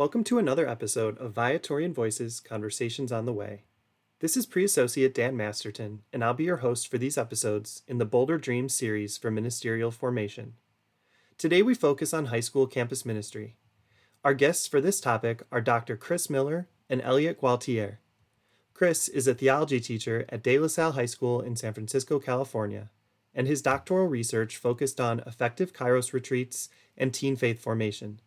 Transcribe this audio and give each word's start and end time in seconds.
Welcome 0.00 0.24
to 0.24 0.38
another 0.38 0.66
episode 0.66 1.18
of 1.18 1.34
Viatorian 1.34 1.92
Voices 1.92 2.40
Conversations 2.40 3.12
on 3.12 3.26
the 3.26 3.34
Way. 3.34 3.64
This 4.20 4.34
is 4.34 4.46
Pre 4.46 4.64
Associate 4.64 5.12
Dan 5.12 5.36
Masterton, 5.36 6.00
and 6.10 6.24
I'll 6.24 6.32
be 6.32 6.44
your 6.44 6.64
host 6.64 6.88
for 6.88 6.96
these 6.96 7.18
episodes 7.18 7.82
in 7.86 7.98
the 7.98 8.06
Bolder 8.06 8.38
Dreams 8.38 8.72
series 8.72 9.18
for 9.18 9.30
ministerial 9.30 9.90
formation. 9.90 10.54
Today 11.36 11.60
we 11.60 11.74
focus 11.74 12.14
on 12.14 12.24
high 12.24 12.40
school 12.40 12.66
campus 12.66 13.04
ministry. 13.04 13.56
Our 14.24 14.32
guests 14.32 14.66
for 14.66 14.80
this 14.80 15.02
topic 15.02 15.42
are 15.52 15.60
Dr. 15.60 15.98
Chris 15.98 16.30
Miller 16.30 16.66
and 16.88 17.02
Elliott 17.02 17.38
Gualtiere. 17.38 17.98
Chris 18.72 19.06
is 19.06 19.26
a 19.26 19.34
theology 19.34 19.80
teacher 19.80 20.24
at 20.30 20.42
De 20.42 20.58
La 20.58 20.68
Salle 20.68 20.92
High 20.92 21.04
School 21.04 21.42
in 21.42 21.56
San 21.56 21.74
Francisco, 21.74 22.18
California, 22.18 22.88
and 23.34 23.46
his 23.46 23.60
doctoral 23.60 24.06
research 24.06 24.56
focused 24.56 24.98
on 24.98 25.20
effective 25.26 25.74
Kairos 25.74 26.14
retreats 26.14 26.70
and 26.96 27.12
teen 27.12 27.36
faith 27.36 27.60
formation. 27.60 28.22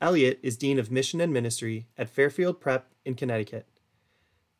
Elliott 0.00 0.38
is 0.44 0.56
Dean 0.56 0.78
of 0.78 0.92
Mission 0.92 1.20
and 1.20 1.32
Ministry 1.32 1.88
at 1.96 2.08
Fairfield 2.08 2.60
Prep 2.60 2.92
in 3.04 3.16
Connecticut. 3.16 3.66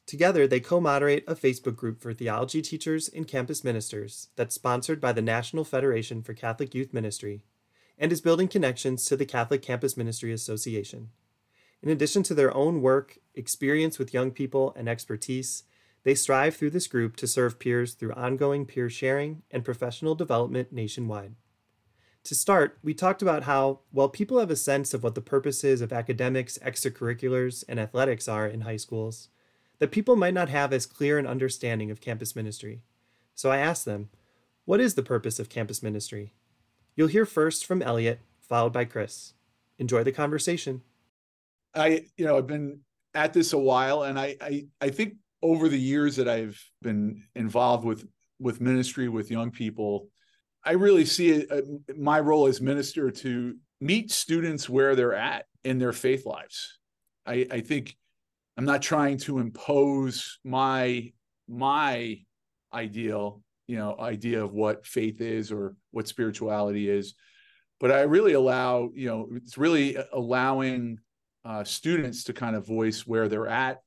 Together, 0.04 0.48
they 0.48 0.58
co 0.58 0.80
moderate 0.80 1.22
a 1.28 1.36
Facebook 1.36 1.76
group 1.76 2.00
for 2.00 2.12
theology 2.12 2.60
teachers 2.60 3.08
and 3.08 3.28
campus 3.28 3.62
ministers 3.62 4.30
that's 4.34 4.56
sponsored 4.56 5.00
by 5.00 5.12
the 5.12 5.22
National 5.22 5.62
Federation 5.62 6.22
for 6.22 6.34
Catholic 6.34 6.74
Youth 6.74 6.92
Ministry 6.92 7.44
and 7.96 8.10
is 8.10 8.20
building 8.20 8.48
connections 8.48 9.04
to 9.04 9.16
the 9.16 9.26
Catholic 9.26 9.62
Campus 9.62 9.96
Ministry 9.96 10.32
Association. 10.32 11.10
In 11.82 11.88
addition 11.88 12.24
to 12.24 12.34
their 12.34 12.52
own 12.52 12.82
work, 12.82 13.18
experience 13.36 13.96
with 13.96 14.14
young 14.14 14.32
people, 14.32 14.72
and 14.76 14.88
expertise, 14.88 15.62
they 16.02 16.16
strive 16.16 16.56
through 16.56 16.70
this 16.70 16.88
group 16.88 17.14
to 17.14 17.28
serve 17.28 17.60
peers 17.60 17.94
through 17.94 18.12
ongoing 18.14 18.66
peer 18.66 18.90
sharing 18.90 19.42
and 19.52 19.64
professional 19.64 20.16
development 20.16 20.72
nationwide. 20.72 21.36
To 22.28 22.34
start, 22.34 22.76
we 22.84 22.92
talked 22.92 23.22
about 23.22 23.44
how, 23.44 23.80
while 23.90 24.10
people 24.10 24.38
have 24.38 24.50
a 24.50 24.54
sense 24.56 24.92
of 24.92 25.02
what 25.02 25.14
the 25.14 25.22
purposes 25.22 25.80
of 25.80 25.94
academics, 25.94 26.58
extracurriculars, 26.58 27.64
and 27.66 27.80
athletics 27.80 28.28
are 28.28 28.46
in 28.46 28.60
high 28.60 28.76
schools, 28.76 29.30
that 29.78 29.92
people 29.92 30.14
might 30.14 30.34
not 30.34 30.50
have 30.50 30.70
as 30.74 30.84
clear 30.84 31.16
an 31.16 31.26
understanding 31.26 31.90
of 31.90 32.02
campus 32.02 32.36
ministry. 32.36 32.82
So 33.34 33.50
I 33.50 33.56
asked 33.56 33.86
them, 33.86 34.10
what 34.66 34.78
is 34.78 34.92
the 34.92 35.02
purpose 35.02 35.38
of 35.38 35.48
campus 35.48 35.82
ministry? 35.82 36.34
You'll 36.94 37.08
hear 37.08 37.24
first 37.24 37.64
from 37.64 37.80
Elliott, 37.80 38.20
followed 38.42 38.74
by 38.74 38.84
Chris. 38.84 39.32
Enjoy 39.78 40.04
the 40.04 40.12
conversation. 40.12 40.82
I, 41.74 42.08
you 42.18 42.26
know, 42.26 42.36
I've 42.36 42.46
been 42.46 42.80
at 43.14 43.32
this 43.32 43.54
a 43.54 43.58
while, 43.58 44.02
and 44.02 44.20
I, 44.20 44.36
I, 44.42 44.66
I 44.82 44.90
think 44.90 45.14
over 45.40 45.70
the 45.70 45.80
years 45.80 46.16
that 46.16 46.28
I've 46.28 46.62
been 46.82 47.22
involved 47.34 47.86
with 47.86 48.06
with 48.38 48.60
ministry 48.60 49.08
with 49.08 49.30
young 49.30 49.50
people, 49.50 50.10
I 50.68 50.72
really 50.72 51.06
see 51.06 51.30
it, 51.30 51.50
uh, 51.50 51.62
my 51.96 52.20
role 52.20 52.46
as 52.46 52.60
minister 52.60 53.10
to 53.10 53.56
meet 53.80 54.10
students 54.10 54.68
where 54.68 54.94
they're 54.94 55.14
at 55.14 55.46
in 55.64 55.78
their 55.78 55.94
faith 55.94 56.26
lives. 56.26 56.78
I, 57.24 57.46
I 57.50 57.60
think 57.60 57.96
I'm 58.58 58.66
not 58.66 58.82
trying 58.82 59.16
to 59.18 59.38
impose 59.38 60.38
my 60.44 61.12
my 61.48 62.18
ideal, 62.70 63.40
you 63.66 63.78
know, 63.78 63.96
idea 63.98 64.44
of 64.44 64.52
what 64.52 64.84
faith 64.84 65.22
is 65.22 65.50
or 65.50 65.74
what 65.90 66.06
spirituality 66.06 66.90
is, 66.90 67.14
but 67.80 67.90
I 67.90 68.02
really 68.02 68.34
allow, 68.34 68.90
you 68.94 69.08
know, 69.08 69.30
it's 69.36 69.56
really 69.56 69.96
allowing 70.12 70.98
uh, 71.46 71.64
students 71.64 72.24
to 72.24 72.34
kind 72.34 72.54
of 72.54 72.66
voice 72.66 73.06
where 73.06 73.30
they're 73.30 73.48
at, 73.48 73.78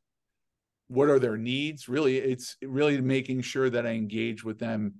what 0.87 1.09
are 1.09 1.19
their 1.19 1.37
needs. 1.37 1.87
Really, 1.87 2.17
it's 2.17 2.57
really 2.63 2.99
making 2.99 3.41
sure 3.41 3.69
that 3.69 3.85
I 3.85 3.91
engage 3.91 4.43
with 4.43 4.57
them 4.57 4.95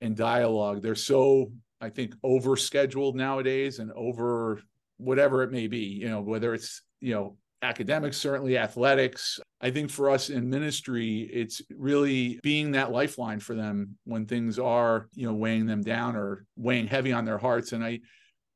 in 0.00 0.14
dialogue. 0.14 0.82
They're 0.82 0.94
so, 0.94 1.52
I 1.80 1.90
think, 1.90 2.14
over 2.22 2.56
scheduled 2.56 3.16
nowadays 3.16 3.78
and 3.78 3.92
over 3.92 4.60
whatever 4.96 5.42
it 5.42 5.50
may 5.50 5.66
be. 5.66 5.78
You 5.78 6.08
know, 6.08 6.20
whether 6.20 6.54
it's 6.54 6.82
you 7.00 7.14
know 7.14 7.36
academics, 7.64 8.18
certainly 8.18 8.58
athletics. 8.58 9.40
I 9.60 9.70
think 9.70 9.90
for 9.90 10.10
us 10.10 10.30
in 10.30 10.48
ministry, 10.50 11.28
it's 11.32 11.62
really 11.74 12.38
being 12.42 12.72
that 12.72 12.92
lifeline 12.92 13.40
for 13.40 13.54
them 13.54 13.96
when 14.04 14.26
things 14.26 14.58
are, 14.58 15.08
you 15.14 15.26
know, 15.26 15.34
weighing 15.34 15.66
them 15.66 15.82
down 15.82 16.14
or 16.14 16.44
weighing 16.56 16.86
heavy 16.86 17.12
on 17.12 17.24
their 17.24 17.38
hearts. 17.38 17.72
And 17.72 17.82
I, 17.82 18.00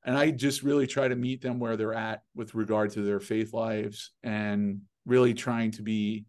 and 0.05 0.17
I 0.17 0.31
just 0.31 0.63
really 0.63 0.87
try 0.87 1.09
to 1.09 1.17
meet 1.17 1.41
them 1.41 1.59
where 1.59 1.77
they're 1.77 1.95
at 1.95 2.21
with 2.37 2.55
regard 2.55 2.91
to 2.93 3.03
their 3.03 3.21
faith 3.21 3.53
lives 3.53 4.13
and 4.23 4.83
really 5.07 5.35
trying 5.35 5.71
to 5.73 5.83
be 5.83 6.27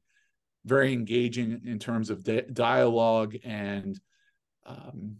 very 0.65 0.93
engaging 0.93 1.61
in 1.65 1.79
terms 1.79 2.09
of 2.09 2.23
di- 2.23 2.45
dialogue 2.53 3.35
and, 3.43 3.99
um, 4.65 5.17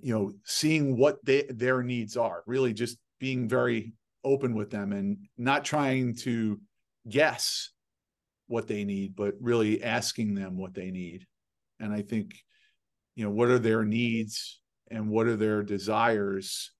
you 0.00 0.14
know, 0.14 0.32
seeing 0.44 0.96
what 0.96 1.24
they, 1.24 1.42
their 1.48 1.82
needs 1.82 2.16
are, 2.16 2.42
really 2.46 2.72
just 2.72 2.98
being 3.20 3.48
very 3.48 3.94
open 4.24 4.54
with 4.54 4.70
them 4.70 4.92
and 4.92 5.18
not 5.36 5.64
trying 5.64 6.14
to 6.14 6.60
guess 7.08 7.70
what 8.46 8.66
they 8.66 8.84
need, 8.84 9.16
but 9.16 9.34
really 9.40 9.82
asking 9.82 10.34
them 10.34 10.56
what 10.56 10.74
they 10.74 10.90
need. 10.90 11.26
And 11.80 11.92
I 11.92 12.02
think, 12.02 12.34
you 13.16 13.24
know, 13.24 13.30
what 13.30 13.48
are 13.48 13.58
their 13.58 13.84
needs 13.84 14.60
and 14.90 15.08
what 15.08 15.26
are 15.26 15.36
their 15.36 15.62
desires? 15.62 16.72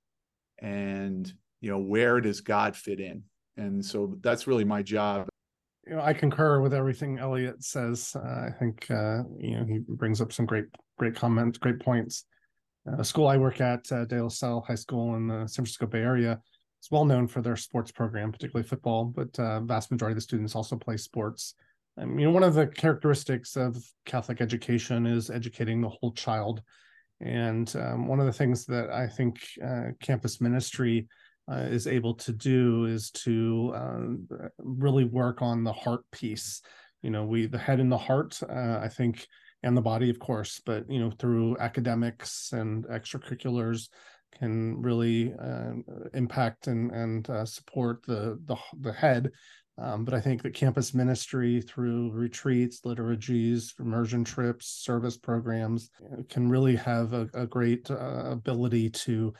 And, 0.59 1.33
you 1.61 1.71
know, 1.71 1.78
where 1.78 2.21
does 2.21 2.41
God 2.41 2.77
fit 2.77 3.01
in? 3.01 3.22
And 3.56 3.84
so 3.84 4.16
that's 4.21 4.47
really 4.47 4.65
my 4.65 4.83
job. 4.83 5.28
You 5.87 5.97
know, 5.97 6.03
I 6.03 6.12
concur 6.12 6.61
with 6.61 6.75
everything 6.75 7.19
Elliott 7.19 7.62
says. 7.62 8.16
Uh, 8.16 8.47
I 8.47 8.51
think, 8.59 8.91
uh, 8.91 9.22
you 9.39 9.59
know, 9.59 9.65
he 9.65 9.78
brings 9.87 10.21
up 10.21 10.33
some 10.33 10.47
great, 10.47 10.65
great 10.99 11.15
comments, 11.15 11.59
great 11.59 11.81
points. 11.81 12.25
Uh, 12.87 13.00
a 13.00 13.05
school 13.05 13.28
I 13.28 13.37
work 13.37 13.60
at, 13.60 13.91
uh, 13.93 14.05
De 14.05 14.22
La 14.22 14.28
Salle 14.28 14.65
High 14.66 14.75
School 14.75 15.16
in 15.16 15.27
the 15.27 15.47
San 15.47 15.65
Francisco 15.65 15.87
Bay 15.87 16.00
Area, 16.00 16.41
is 16.82 16.91
well 16.91 17.05
known 17.05 17.27
for 17.27 17.41
their 17.41 17.56
sports 17.56 17.91
program, 17.91 18.31
particularly 18.31 18.69
football, 18.69 19.06
but 19.06 19.38
uh, 19.38 19.60
vast 19.60 19.91
majority 19.91 20.12
of 20.12 20.16
the 20.16 20.22
students 20.22 20.54
also 20.54 20.77
play 20.77 20.97
sports. 20.97 21.54
I 21.99 22.04
mean, 22.04 22.33
one 22.33 22.43
of 22.43 22.54
the 22.54 22.66
characteristics 22.66 23.56
of 23.56 23.77
Catholic 24.04 24.41
education 24.41 25.06
is 25.06 25.31
educating 25.31 25.81
the 25.81 25.88
whole 25.88 26.12
child. 26.12 26.60
And 27.21 27.75
um, 27.77 28.09
one 28.09 28.21
of 28.21 28.27
the 28.27 28.33
things 28.33 28.66
that 28.66 28.91
I 28.91 29.06
think 29.06 29.38
uh, 29.65 29.91
campus 30.00 30.41
ministry 30.41 31.06
uh, 31.50 31.66
is 31.71 31.87
able 31.87 32.15
to 32.15 32.33
do 32.33 32.87
is 32.87 33.10
to 33.12 33.72
uh, 33.75 34.47
really 34.59 35.04
work 35.04 35.41
on 35.41 35.62
the 35.62 35.72
heart 35.72 36.00
piece. 36.10 36.62
You 37.03 37.10
know, 37.10 37.25
we, 37.25 37.47
the 37.47 37.59
head 37.59 37.81
and 37.81 37.93
the 37.93 37.99
heart, 37.99 38.41
uh, 38.43 38.81
I 38.83 38.88
think, 38.88 39.27
and 39.64 39.76
the 39.76 39.82
body, 39.82 40.10
of 40.10 40.19
course, 40.19 40.60
but, 40.64 40.88
you 40.88 41.00
know, 41.00 41.10
through 41.10 41.56
academics 41.58 42.52
and 42.52 42.84
extracurriculars, 42.86 43.88
can 44.38 44.80
really 44.82 45.32
uh, 45.34 45.72
impact 46.12 46.66
and 46.66 46.91
and 46.91 47.30
uh, 47.30 47.44
support 47.44 48.04
the 48.06 48.38
the, 48.47 48.56
the 48.80 48.92
head. 48.92 49.30
Um, 49.76 50.04
but 50.04 50.14
I 50.14 50.20
think 50.20 50.42
that 50.42 50.54
campus 50.54 50.94
ministry 50.94 51.60
through 51.60 52.12
retreats, 52.12 52.84
liturgies, 52.84 53.74
immersion 53.80 54.22
trips, 54.22 54.66
service 54.69 55.16
programs 55.16 55.91
uh, 56.12 56.22
can 56.28 56.48
really 56.48 56.76
have 56.76 57.12
a, 57.12 57.28
a 57.34 57.47
great 57.47 57.91
uh, 57.91 58.30
ability 58.30 58.91
to 58.91 59.34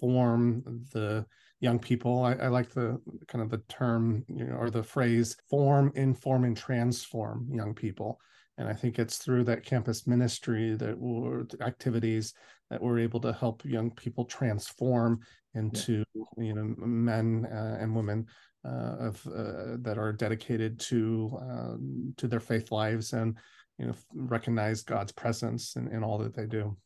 form 0.00 0.62
the 0.92 1.26
young 1.60 1.78
people. 1.78 2.24
I, 2.24 2.32
I, 2.32 2.48
like 2.48 2.70
the 2.70 2.98
kind 3.28 3.42
of 3.42 3.50
the 3.50 3.62
term, 3.68 4.24
you 4.28 4.46
know, 4.46 4.56
or 4.56 4.70
the 4.70 4.82
phrase 4.82 5.36
form, 5.50 5.92
inform, 5.94 6.44
and 6.44 6.56
transform 6.56 7.48
young 7.52 7.74
people. 7.74 8.18
And 8.56 8.68
I 8.68 8.72
think 8.72 8.98
it's 8.98 9.18
through 9.18 9.44
that 9.44 9.64
campus 9.64 10.06
ministry 10.06 10.76
that 10.76 10.96
we're 10.98 11.44
activities 11.60 12.34
that 12.70 12.82
we're 12.82 12.98
able 12.98 13.20
to 13.20 13.32
help 13.32 13.64
young 13.64 13.90
people 13.90 14.24
transform 14.24 15.20
into 15.54 16.04
yeah. 16.14 16.22
you 16.38 16.54
know 16.54 16.74
men 16.78 17.46
uh, 17.52 17.76
and 17.80 17.94
women 17.94 18.26
uh, 18.64 18.96
of 18.98 19.26
uh, 19.26 19.76
that 19.80 19.96
are 19.98 20.12
dedicated 20.12 20.78
to 20.80 21.38
um, 21.40 22.14
to 22.16 22.26
their 22.26 22.40
faith 22.40 22.72
lives 22.72 23.12
and 23.12 23.36
you 23.78 23.86
know 23.86 23.94
recognize 24.14 24.82
God's 24.82 25.12
presence 25.12 25.76
in, 25.76 25.88
in 25.88 26.02
all 26.02 26.18
that 26.18 26.34
they 26.34 26.46
do. 26.46 26.76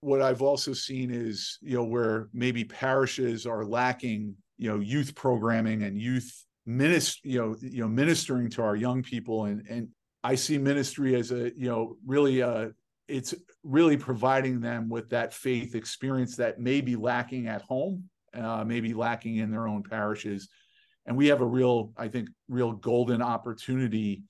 What 0.00 0.22
I've 0.22 0.42
also 0.42 0.72
seen 0.72 1.10
is 1.10 1.58
you 1.62 1.76
know 1.76 1.84
where 1.84 2.28
maybe 2.32 2.64
parishes 2.64 3.46
are 3.46 3.64
lacking 3.64 4.34
you 4.58 4.70
know 4.70 4.80
youth 4.80 5.14
programming 5.14 5.82
and 5.82 5.98
youth 6.00 6.44
ministry 6.66 7.30
you 7.30 7.40
know 7.40 7.56
you 7.60 7.80
know 7.80 7.88
ministering 7.88 8.50
to 8.50 8.62
our 8.62 8.76
young 8.76 9.02
people 9.02 9.44
and 9.44 9.66
and 9.68 9.88
I 10.26 10.34
see 10.34 10.58
ministry 10.58 11.14
as 11.14 11.30
a 11.30 11.52
you 11.56 11.68
know 11.68 11.96
really 12.04 12.40
a 12.40 12.72
it's 13.06 13.32
really 13.62 13.96
providing 13.96 14.60
them 14.60 14.88
with 14.88 15.08
that 15.10 15.32
faith 15.32 15.76
experience 15.76 16.34
that 16.36 16.58
may 16.58 16.80
be 16.80 16.96
lacking 16.96 17.46
at 17.46 17.62
home, 17.62 18.08
uh, 18.34 18.64
maybe 18.64 18.92
lacking 18.92 19.36
in 19.36 19.52
their 19.52 19.68
own 19.68 19.84
parishes. 19.84 20.48
And 21.06 21.16
we 21.16 21.28
have 21.28 21.40
a 21.42 21.46
real, 21.46 21.92
I 21.96 22.08
think, 22.08 22.28
real 22.48 22.72
golden 22.72 23.22
opportunity 23.22 24.24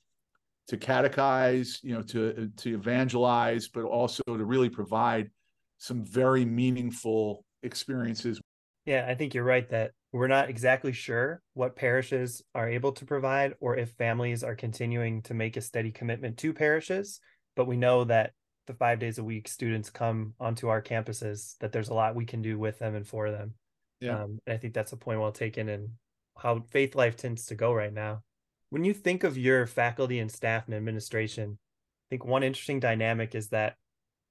to 0.69 0.77
catechize, 0.77 1.83
you 1.83 1.95
know, 1.95 2.03
to 2.03 2.51
to 2.59 2.75
evangelize, 2.75 3.69
but 3.69 3.85
also 3.85 4.23
to 4.27 4.45
really 4.45 4.69
provide 4.69 5.31
some 5.79 6.05
very 6.05 6.45
meaningful 6.45 7.43
experiences. 7.63 8.39
Yeah, 8.87 9.05
I 9.09 9.15
think 9.15 9.35
you're 9.35 9.45
right 9.45 9.69
that 9.71 9.93
we're 10.13 10.29
not 10.29 10.49
exactly 10.49 10.93
sure 10.93 11.43
what 11.55 11.77
parishes 11.77 12.43
are 12.55 12.69
able 12.69 12.93
to 12.93 13.05
provide 13.05 13.55
or 13.61 13.77
if 13.77 13.91
families 13.99 14.43
are 14.43 14.55
continuing 14.55 15.23
to 15.23 15.35
make 15.35 15.57
a 15.57 15.61
steady 15.61 15.91
commitment 15.91 16.39
to 16.39 16.55
parishes, 16.55 17.21
but 17.55 17.67
we 17.67 17.77
know 17.77 18.05
that 18.05 18.33
the 18.67 18.75
five 18.75 18.99
days 18.99 19.19
a 19.19 19.25
week 19.25 19.47
students 19.49 19.91
come 19.91 20.35
onto 20.41 20.69
our 20.69 20.81
campuses 20.83 21.57
that 21.59 21.71
there's 21.71 21.89
a 21.89 21.95
lot 21.95 22.17
we 22.17 22.25
can 22.25 22.43
do 22.43 22.59
with 22.59 22.79
them 22.81 22.97
and 22.97 23.07
for 23.07 23.31
them 23.31 23.55
yeah 24.01 24.25
um, 24.25 24.41
and 24.45 24.55
i 24.55 24.57
think 24.57 24.75
that's 24.75 24.91
a 24.91 24.97
point 24.97 25.21
well 25.21 25.31
taken 25.31 25.69
and 25.69 25.91
how 26.39 26.61
faith 26.71 26.95
life 26.95 27.17
tends 27.17 27.47
to 27.47 27.55
go 27.55 27.73
right 27.73 27.93
now. 27.93 28.23
When 28.71 28.85
you 28.85 28.93
think 28.93 29.25
of 29.25 29.39
your 29.39 29.67
faculty 29.67 30.19
and 30.19 30.31
staff 30.31 30.67
and 30.67 30.75
administration, 30.75 31.59
I 31.59 32.07
think 32.11 32.25
one 32.25 32.43
interesting 32.43 32.81
dynamic 32.81 33.35
is 33.35 33.49
that 33.49 33.77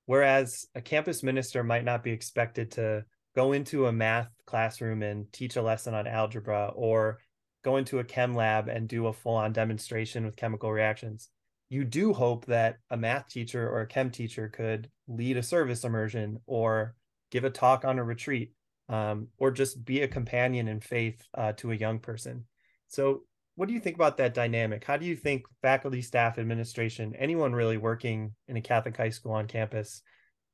whereas 0.05 0.65
a 0.75 0.81
campus 0.81 1.23
minister 1.23 1.63
might 1.63 1.83
not 1.83 2.03
be 2.03 2.11
expected 2.11 2.71
to 2.71 3.05
go 3.35 3.51
into 3.51 3.87
a 3.87 3.91
math 3.91 4.29
classroom 4.45 5.03
and 5.03 5.31
teach 5.33 5.55
a 5.55 5.61
lesson 5.61 5.93
on 5.93 6.07
algebra 6.07 6.71
or 6.75 7.19
go 7.63 7.77
into 7.77 7.99
a 7.99 8.03
chem 8.03 8.33
lab 8.33 8.67
and 8.69 8.87
do 8.87 9.07
a 9.07 9.13
full 9.13 9.35
on 9.35 9.51
demonstration 9.51 10.25
with 10.25 10.35
chemical 10.35 10.71
reactions, 10.71 11.29
you 11.69 11.83
do 11.83 12.13
hope 12.13 12.45
that 12.45 12.77
a 12.91 12.97
math 12.97 13.27
teacher 13.27 13.67
or 13.67 13.81
a 13.81 13.87
chem 13.87 14.09
teacher 14.09 14.47
could 14.47 14.89
lead 15.07 15.35
a 15.35 15.43
service 15.43 15.83
immersion 15.83 16.39
or 16.45 16.95
give 17.31 17.43
a 17.43 17.49
talk 17.49 17.83
on 17.83 17.99
a 17.99 18.03
retreat 18.03 18.53
um, 18.87 19.27
or 19.37 19.51
just 19.51 19.83
be 19.83 20.01
a 20.01 20.07
companion 20.07 20.67
in 20.67 20.79
faith 20.79 21.21
uh, 21.33 21.51
to 21.53 21.71
a 21.71 21.75
young 21.75 21.99
person. 21.99 22.45
So, 22.87 23.21
what 23.55 23.67
do 23.67 23.73
you 23.73 23.79
think 23.79 23.95
about 23.95 24.17
that 24.17 24.33
dynamic? 24.33 24.83
How 24.83 24.97
do 24.97 25.05
you 25.05 25.15
think 25.15 25.45
faculty, 25.61 26.01
staff, 26.01 26.37
administration, 26.37 27.15
anyone 27.17 27.53
really 27.53 27.77
working 27.77 28.33
in 28.49 28.57
a 28.57 28.61
Catholic 28.61 28.97
high 28.97 29.09
school 29.09 29.31
on 29.31 29.47
campus 29.47 30.01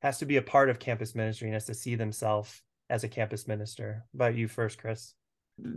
has 0.02 0.18
to 0.18 0.24
be 0.24 0.36
a 0.36 0.42
part 0.42 0.70
of 0.70 0.78
campus 0.78 1.14
ministry 1.14 1.48
and 1.48 1.54
has 1.54 1.66
to 1.66 1.74
see 1.74 1.96
themselves 1.96 2.62
as 2.92 3.02
a 3.02 3.08
campus 3.08 3.48
minister? 3.48 4.04
About 4.14 4.36
you 4.36 4.46
first, 4.46 4.78
Chris 4.78 5.14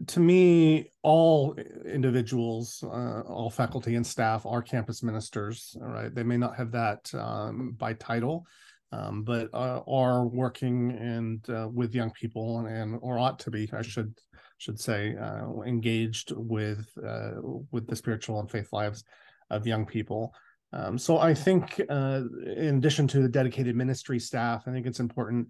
to 0.07 0.19
me, 0.19 0.91
all 1.03 1.55
individuals, 1.85 2.83
uh, 2.83 3.21
all 3.21 3.49
faculty 3.49 3.95
and 3.95 4.05
staff 4.05 4.45
are 4.45 4.61
campus 4.61 5.03
ministers. 5.03 5.75
Right? 5.79 6.13
They 6.13 6.23
may 6.23 6.37
not 6.37 6.55
have 6.55 6.71
that 6.71 7.13
um, 7.13 7.75
by 7.77 7.93
title, 7.93 8.45
um, 8.91 9.23
but 9.23 9.49
uh, 9.53 9.81
are 9.87 10.25
working 10.27 10.91
and 10.91 11.47
uh, 11.49 11.67
with 11.71 11.93
young 11.93 12.11
people 12.11 12.59
and, 12.59 12.67
and, 12.67 12.99
or 13.01 13.19
ought 13.19 13.39
to 13.39 13.51
be, 13.51 13.69
I 13.73 13.81
should 13.81 14.17
should 14.57 14.79
say, 14.79 15.15
uh, 15.17 15.61
engaged 15.65 16.31
with 16.35 16.87
uh, 17.05 17.31
with 17.71 17.87
the 17.87 17.95
spiritual 17.95 18.39
and 18.39 18.49
faith 18.49 18.69
lives 18.71 19.03
of 19.49 19.67
young 19.67 19.85
people. 19.85 20.33
Um, 20.73 20.97
so 20.97 21.19
I 21.19 21.33
think, 21.33 21.79
uh, 21.89 22.21
in 22.57 22.77
addition 22.77 23.07
to 23.09 23.21
the 23.21 23.29
dedicated 23.29 23.75
ministry 23.75 24.19
staff, 24.19 24.63
I 24.67 24.71
think 24.71 24.85
it's 24.85 24.99
important 24.99 25.47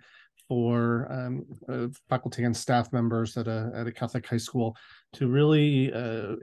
for 0.47 1.07
um, 1.11 1.45
uh, 1.67 1.87
faculty 2.09 2.43
and 2.43 2.55
staff 2.55 2.91
members 2.93 3.37
at 3.37 3.47
a 3.47 3.71
at 3.75 3.87
a 3.87 3.91
Catholic 3.91 4.27
high 4.27 4.37
school 4.37 4.75
to 5.13 5.27
really 5.27 5.91
uh, 5.93 6.35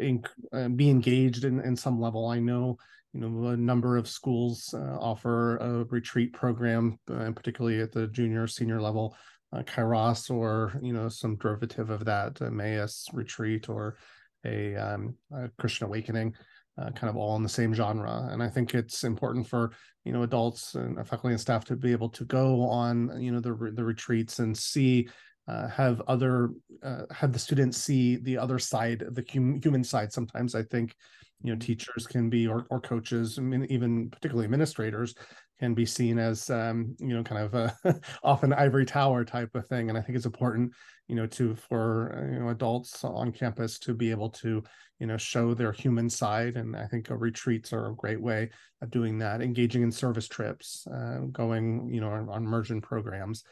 uh, 0.53 0.69
be 0.69 0.91
engaged 0.91 1.45
in, 1.45 1.61
in 1.61 1.77
some 1.77 2.01
level. 2.01 2.27
I 2.27 2.39
know 2.39 2.77
you 3.13 3.21
know 3.21 3.49
a 3.49 3.57
number 3.57 3.97
of 3.97 4.09
schools 4.09 4.75
uh, 4.75 4.99
offer 4.99 5.57
a 5.59 5.85
retreat 5.85 6.33
program, 6.33 6.99
uh, 7.11 7.31
particularly 7.33 7.81
at 7.81 7.93
the 7.93 8.07
junior 8.09 8.47
senior 8.47 8.81
level, 8.81 9.17
uh, 9.53 9.63
Kairos, 9.63 10.31
or 10.31 10.79
you 10.83 10.93
know 10.93 11.09
some 11.09 11.37
derivative 11.37 11.91
of 11.91 12.05
that, 12.05 12.41
Emmaus 12.41 13.09
retreat, 13.13 13.69
or 13.69 13.97
a, 14.45 14.75
um, 14.77 15.15
a 15.33 15.49
Christian 15.59 15.87
awakening 15.87 16.35
uh, 16.79 16.91
kind 16.91 17.11
of 17.11 17.17
all 17.17 17.37
in 17.37 17.43
the 17.43 17.49
same 17.49 17.75
genre. 17.75 18.29
And 18.31 18.43
I 18.43 18.49
think 18.49 18.75
it's 18.75 19.05
important 19.05 19.47
for 19.47 19.73
you 20.05 20.13
know 20.13 20.23
adults 20.23 20.75
and 20.75 20.97
faculty 21.07 21.33
and 21.33 21.41
staff 21.41 21.65
to 21.67 21.77
be 21.77 21.93
able 21.93 22.09
to 22.11 22.25
go 22.25 22.63
on 22.63 23.21
you 23.21 23.31
know 23.31 23.41
the 23.41 23.73
the 23.75 23.85
retreats 23.85 24.39
and 24.39 24.57
see 24.57 25.09
uh, 25.49 25.69
have 25.69 26.01
other 26.09 26.51
uh, 26.83 27.03
have 27.11 27.33
the 27.33 27.39
students 27.39 27.79
see 27.79 28.17
the 28.17 28.39
other 28.39 28.59
side 28.59 29.05
the 29.13 29.25
hum, 29.33 29.61
human 29.63 29.85
side 29.85 30.13
sometimes 30.13 30.55
i 30.55 30.63
think 30.63 30.95
you 31.43 31.51
know 31.51 31.57
mm-hmm. 31.57 31.67
teachers 31.67 32.07
can 32.07 32.29
be 32.31 32.47
or, 32.47 32.67
or 32.71 32.81
coaches 32.81 33.39
I 33.39 33.43
mean, 33.43 33.67
even 33.69 34.11
particularly 34.11 34.45
administrators 34.45 35.15
can 35.59 35.75
be 35.75 35.87
seen 35.87 36.19
as 36.19 36.51
um, 36.51 36.97
you 36.99 37.15
know 37.15 37.23
kind 37.23 37.43
of 37.43 37.55
a 37.55 38.01
often 38.25 38.53
ivory 38.53 38.87
tower 38.87 39.25
type 39.25 39.55
of 39.55 39.67
thing 39.67 39.89
and 39.89 39.99
i 39.99 40.01
think 40.01 40.17
it's 40.17 40.27
important 40.27 40.73
you 41.13 41.17
know 41.17 41.27
to 41.27 41.55
for 41.55 42.17
uh, 42.17 42.33
you 42.33 42.41
know 42.41 42.49
adults 42.49 43.05
on 43.05 43.31
campus 43.31 43.79
to 43.79 43.93
be 43.93 44.11
able 44.11 44.31
to 44.31 44.65
you 44.99 45.07
know 45.07 45.19
show 45.19 45.53
their 45.53 45.71
human 45.71 46.09
side 46.09 46.57
and 46.57 46.75
i 46.75 46.87
think 46.87 47.09
retreats 47.11 47.71
are 47.71 47.91
a 47.91 47.95
great 47.97 48.19
way 48.19 48.49
of 48.81 48.91
doing 48.91 49.19
that 49.19 49.43
engaging 49.43 49.83
in 49.83 49.93
service 49.93 50.27
trips 50.27 50.87
uh, 50.87 51.19
going 51.31 51.87
you 51.93 52.01
know 52.01 52.09
on, 52.09 52.31
on 52.31 52.45
immersion 52.45 52.81
programs 52.81 53.45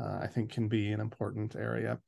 uh, 0.00 0.18
i 0.22 0.28
think 0.28 0.48
can 0.52 0.68
be 0.68 0.92
an 0.92 1.00
important 1.00 1.56
area. 1.56 1.98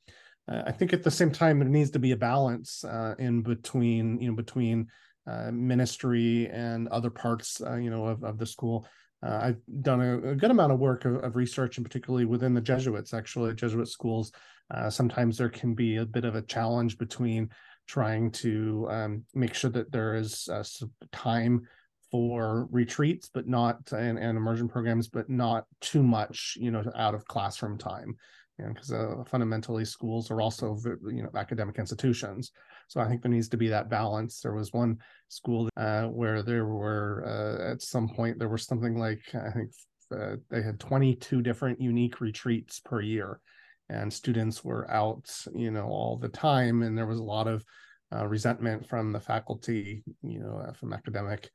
Uh, 0.49 0.63
i 0.65 0.71
think 0.71 0.93
at 0.93 1.03
the 1.03 1.11
same 1.11 1.33
time 1.33 1.59
there 1.59 1.69
needs 1.69 1.91
to 1.91 1.99
be 1.99 2.13
a 2.13 2.17
balance 2.17 2.85
uh, 2.85 3.17
in 3.19 3.43
between 3.43 4.17
you 4.21 4.29
know 4.29 4.37
between 4.37 4.87
uh, 5.27 5.51
ministry 5.51 6.49
and 6.51 6.87
other 6.89 7.11
parts 7.11 7.61
you 7.81 7.91
know 7.91 8.05
of, 8.05 8.23
of 8.23 8.39
the 8.39 8.47
school 8.47 8.87
uh, 9.23 9.39
I've 9.43 9.61
done 9.83 10.01
a, 10.01 10.31
a, 10.31 10.35
good 10.35 10.51
amount 10.51 10.73
of 10.73 10.79
work 10.79 11.05
of, 11.05 11.17
of, 11.17 11.37
research, 11.37 11.77
and 11.77 11.85
particularly 11.85 12.25
within 12.25 12.55
the 12.55 12.61
Jesuits, 12.61 13.13
actually, 13.13 13.55
Jesuit 13.55 13.89
schools. 13.89 14.33
Uh, 14.73 14.89
sometimes 14.89 15.37
there 15.37 15.51
can 15.51 15.75
be 15.75 15.97
a 15.97 16.07
bit 16.07 16.25
of 16.25 16.37
a 16.37 16.43
challenge 16.43 16.97
between 16.97 17.51
trying 17.87 18.31
to 18.31 18.87
um, 18.91 19.25
make 19.35 19.53
sure 19.53 19.71
that 19.71 19.93
there 19.93 20.15
is 20.15 20.49
uh, 20.49 20.65
time 21.13 21.63
for 22.11 22.67
retreats, 22.71 23.29
but 23.33 23.47
not 23.47 23.93
and, 23.93 24.19
and 24.19 24.39
immersion 24.39 24.69
programs, 24.69 25.09
but 25.09 25.29
not 25.29 25.65
too 25.81 26.03
much, 26.03 26.57
you 26.59 26.71
know, 26.71 26.83
out 26.95 27.15
of 27.15 27.27
classroom 27.27 27.77
time 27.77 28.17
because 28.69 28.93
uh, 28.93 29.25
fundamentally 29.27 29.85
schools 29.85 30.31
are 30.31 30.41
also 30.41 30.79
you 31.07 31.23
know 31.23 31.31
academic 31.37 31.79
institutions 31.79 32.53
so 32.91 33.01
i 33.01 33.07
think 33.07 33.23
there 33.23 33.31
needs 33.31 33.49
to 33.49 33.57
be 33.57 33.69
that 33.69 33.89
balance. 33.89 34.41
There 34.41 34.53
was 34.53 34.73
one 34.73 34.99
school 35.29 35.69
uh, 35.77 36.07
where 36.07 36.43
there 36.43 36.67
were 36.67 37.23
uh, 37.25 37.71
at 37.73 37.83
some 37.83 38.09
point 38.09 38.37
there 38.37 38.49
was 38.49 38.67
something 38.67 38.99
like 38.99 39.23
i 39.33 39.51
think 39.53 39.71
uh, 40.13 40.37
they 40.51 40.61
had 40.61 40.81
22 40.81 41.41
different 41.41 41.81
unique 41.81 42.21
retreats 42.21 42.81
per 42.81 43.01
year. 43.01 43.39
And 43.89 44.13
students 44.13 44.65
were 44.65 44.91
out 44.91 45.31
you 45.55 45.71
know 45.71 45.87
all 45.87 46.17
the 46.17 46.29
time. 46.29 46.83
And 46.83 46.99
there 46.99 47.07
was 47.07 47.21
a 47.21 47.33
lot 47.37 47.47
of 47.47 47.65
uh, 48.13 48.27
resentment 48.27 48.89
from 48.89 49.13
the 49.13 49.21
faculty 49.21 50.03
you 50.23 50.41
know 50.41 50.57
uh, 50.67 50.73
from 50.73 50.93
academic 50.93 51.49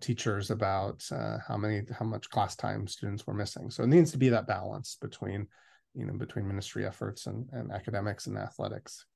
teachers 0.00 0.50
about 0.50 1.02
how 1.48 1.56
many 1.56 1.82
how 1.98 2.04
much 2.04 2.30
class 2.30 2.54
time 2.54 2.86
students 2.86 3.26
were 3.26 3.34
missing. 3.34 3.68
So 3.68 3.82
it 3.82 3.88
needs 3.88 4.12
to 4.12 4.18
be 4.18 4.28
that 4.28 4.46
balance 4.46 4.96
between 5.00 5.48
you 5.94 6.06
know 6.06 6.12
between 6.12 6.46
ministry 6.46 6.86
efforts 6.86 7.26
and, 7.26 7.48
and 7.52 7.72
academics 7.72 8.28
and 8.28 8.38
athletics 8.38 9.06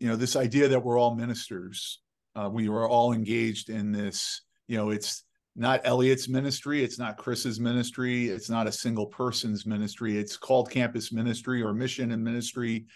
you 0.00 0.08
know 0.08 0.16
this 0.16 0.36
idea 0.36 0.68
that 0.68 0.82
we're 0.82 0.98
all 0.98 1.14
ministers 1.14 2.00
uh, 2.34 2.48
we 2.50 2.68
are 2.68 2.88
all 2.88 3.12
engaged 3.12 3.70
in 3.70 3.92
this 3.92 4.42
you 4.66 4.76
know 4.76 4.90
it's 4.90 5.24
not 5.56 5.80
elliott's 5.84 6.28
ministry 6.28 6.82
it's 6.82 6.98
not 6.98 7.16
chris's 7.16 7.60
ministry 7.60 8.28
it's 8.28 8.50
not 8.50 8.66
a 8.66 8.72
single 8.72 9.06
person's 9.06 9.66
ministry 9.66 10.18
it's 10.18 10.36
called 10.36 10.70
campus 10.70 11.12
ministry 11.12 11.62
or 11.62 11.72
mission 11.72 12.12
and 12.12 12.22
ministry 12.22 12.86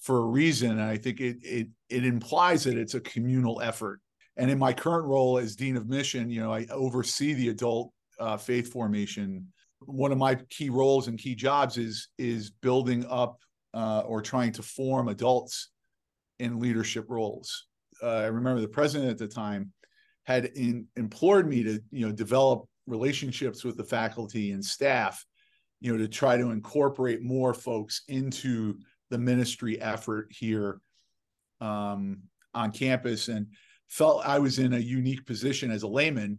for 0.00 0.18
a 0.18 0.26
reason. 0.26 0.72
And 0.72 0.82
i 0.82 0.96
think 0.96 1.20
it 1.20 1.38
it 1.42 1.68
it 1.88 2.04
implies 2.04 2.64
that 2.64 2.76
it's 2.76 2.94
a 2.94 3.00
communal 3.00 3.60
effort. 3.60 4.00
And 4.36 4.50
in 4.50 4.58
my 4.58 4.72
current 4.72 5.06
role 5.06 5.38
as 5.38 5.56
dean 5.56 5.76
of 5.76 5.88
mission 5.88 6.30
you 6.30 6.42
know 6.42 6.52
i 6.52 6.66
oversee 6.70 7.34
the 7.34 7.50
adult 7.50 7.92
uh, 8.18 8.36
faith 8.36 8.72
formation. 8.72 9.46
One 9.80 10.12
of 10.12 10.18
my 10.18 10.34
key 10.50 10.68
roles 10.68 11.08
and 11.08 11.18
key 11.18 11.34
jobs 11.34 11.78
is 11.78 12.08
is 12.18 12.50
building 12.50 13.06
up 13.08 13.38
uh, 13.72 14.00
or 14.00 14.20
trying 14.20 14.52
to 14.52 14.62
form 14.62 15.08
adults 15.08 15.70
in 16.40 16.58
leadership 16.58 17.06
roles. 17.08 17.66
Uh, 18.02 18.06
I 18.06 18.26
remember 18.26 18.60
the 18.60 18.68
president 18.68 19.10
at 19.10 19.18
the 19.18 19.28
time 19.28 19.72
had 20.24 20.46
in, 20.56 20.86
implored 20.96 21.48
me 21.48 21.62
to 21.62 21.80
you 21.90 22.06
know 22.06 22.12
develop 22.12 22.66
relationships 22.86 23.64
with 23.64 23.76
the 23.76 23.84
faculty 23.84 24.52
and 24.52 24.64
staff, 24.64 25.24
you 25.80 25.92
know, 25.92 25.98
to 25.98 26.08
try 26.08 26.36
to 26.36 26.50
incorporate 26.50 27.22
more 27.22 27.54
folks 27.54 28.02
into 28.08 28.78
the 29.10 29.18
ministry 29.18 29.80
effort 29.80 30.28
here 30.30 30.80
um, 31.60 32.18
on 32.54 32.72
campus, 32.72 33.28
and 33.28 33.46
felt 33.88 34.26
I 34.26 34.38
was 34.38 34.58
in 34.58 34.72
a 34.72 34.78
unique 34.78 35.26
position 35.26 35.70
as 35.70 35.82
a 35.82 35.88
layman 35.88 36.38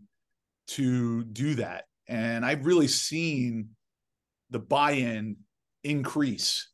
to 0.68 1.24
do 1.26 1.56
that 1.56 1.86
and 2.12 2.46
I've 2.46 2.66
really 2.66 2.90
seen 2.90 3.70
the 4.50 4.60
buy 4.60 4.92
in 4.92 5.38
increase 5.84 6.70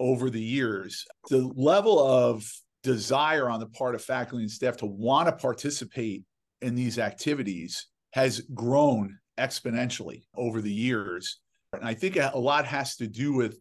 over 0.00 0.30
the 0.30 0.42
years. 0.42 1.04
The 1.28 1.50
level 1.54 1.98
of 1.98 2.44
desire 2.82 3.50
on 3.50 3.60
the 3.60 3.66
part 3.66 3.94
of 3.94 4.02
faculty 4.02 4.44
and 4.44 4.50
staff 4.50 4.76
to 4.78 4.86
want 4.86 5.28
to 5.28 5.32
participate 5.32 6.24
in 6.62 6.74
these 6.74 6.98
activities 6.98 7.86
has 8.12 8.40
grown 8.54 9.18
exponentially 9.38 10.22
over 10.36 10.60
the 10.60 10.72
years. 10.72 11.40
And 11.72 11.84
I 11.84 11.94
think 11.94 12.16
a 12.16 12.32
lot 12.36 12.64
has 12.66 12.96
to 12.96 13.06
do 13.06 13.32
with 13.32 13.58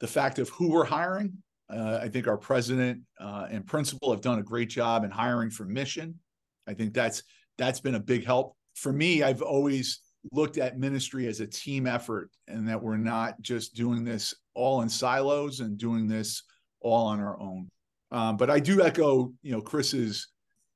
the 0.00 0.06
fact 0.06 0.38
of 0.38 0.48
who 0.50 0.70
we're 0.70 0.84
hiring. 0.84 1.32
Uh, 1.70 1.98
I 2.02 2.08
think 2.08 2.26
our 2.26 2.36
president 2.36 3.02
uh, 3.18 3.46
and 3.50 3.66
principal 3.66 4.10
have 4.10 4.20
done 4.20 4.38
a 4.38 4.42
great 4.42 4.68
job 4.68 5.04
in 5.04 5.10
hiring 5.10 5.50
for 5.50 5.64
mission. 5.64 6.18
I 6.66 6.74
think 6.74 6.92
that's 6.92 7.22
that's 7.56 7.80
been 7.80 7.94
a 7.94 8.00
big 8.00 8.24
help 8.24 8.56
for 8.74 8.92
me. 8.92 9.22
I've 9.22 9.42
always 9.42 10.00
looked 10.32 10.58
at 10.58 10.78
ministry 10.78 11.26
as 11.26 11.40
a 11.40 11.46
team 11.46 11.86
effort 11.86 12.30
and 12.48 12.68
that 12.68 12.82
we're 12.82 12.96
not 12.96 13.40
just 13.40 13.74
doing 13.74 14.04
this 14.04 14.34
all 14.54 14.82
in 14.82 14.88
silos 14.88 15.60
and 15.60 15.78
doing 15.78 16.06
this 16.08 16.42
all 16.80 17.06
on 17.06 17.20
our 17.20 17.40
own. 17.40 17.68
Um, 18.10 18.36
but 18.36 18.50
I 18.50 18.60
do 18.60 18.82
echo, 18.82 19.32
you 19.42 19.52
know, 19.52 19.60
Chris's, 19.60 20.28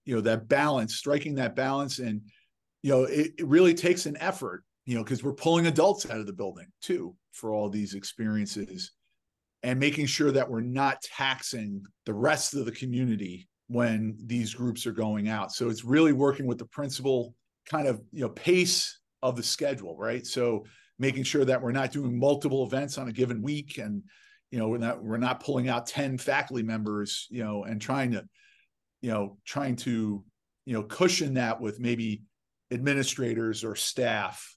you 0.04 0.14
know, 0.14 0.20
that 0.22 0.48
balance, 0.48 0.96
striking 0.96 1.34
that 1.36 1.54
balance. 1.54 1.98
And, 1.98 2.22
you 2.82 2.90
know, 2.90 3.04
it, 3.04 3.32
it 3.38 3.46
really 3.46 3.74
takes 3.74 4.06
an 4.06 4.16
effort, 4.18 4.64
you 4.86 4.96
know, 4.96 5.04
because 5.04 5.22
we're 5.22 5.34
pulling 5.34 5.66
adults 5.66 6.08
out 6.08 6.18
of 6.18 6.26
the 6.26 6.32
building 6.32 6.66
too 6.80 7.14
for 7.32 7.52
all 7.52 7.68
these 7.68 7.94
experiences 7.94 8.92
and 9.62 9.78
making 9.78 10.06
sure 10.06 10.32
that 10.32 10.48
we're 10.48 10.60
not 10.60 11.02
taxing 11.02 11.82
the 12.06 12.14
rest 12.14 12.54
of 12.54 12.64
the 12.64 12.72
community 12.72 13.48
when 13.68 14.16
these 14.24 14.54
groups 14.54 14.86
are 14.86 14.92
going 14.92 15.28
out. 15.28 15.52
So 15.52 15.68
it's 15.68 15.84
really 15.84 16.12
working 16.12 16.46
with 16.46 16.58
the 16.58 16.66
principal 16.66 17.34
kind 17.68 17.86
of 17.86 18.00
you 18.12 18.22
know 18.22 18.30
pace 18.30 18.98
of 19.22 19.36
the 19.36 19.42
schedule, 19.42 19.96
right? 19.96 20.26
So 20.26 20.64
making 20.98 21.22
sure 21.22 21.44
that 21.44 21.62
we're 21.62 21.72
not 21.72 21.92
doing 21.92 22.18
multiple 22.18 22.64
events 22.64 22.98
on 22.98 23.08
a 23.08 23.12
given 23.12 23.42
week 23.42 23.78
and 23.78 24.02
you 24.50 24.58
know 24.58 24.68
we're 24.68 24.78
not 24.78 25.02
we're 25.02 25.18
not 25.18 25.42
pulling 25.42 25.68
out 25.68 25.86
10 25.86 26.18
faculty 26.18 26.62
members 26.62 27.26
you 27.30 27.44
know 27.44 27.64
and 27.64 27.80
trying 27.80 28.12
to 28.12 28.24
you 29.00 29.10
know 29.10 29.36
trying 29.44 29.76
to 29.76 30.24
you 30.64 30.74
know 30.74 30.82
cushion 30.82 31.34
that 31.34 31.60
with 31.60 31.80
maybe 31.80 32.22
administrators 32.70 33.64
or 33.64 33.74
staff. 33.74 34.54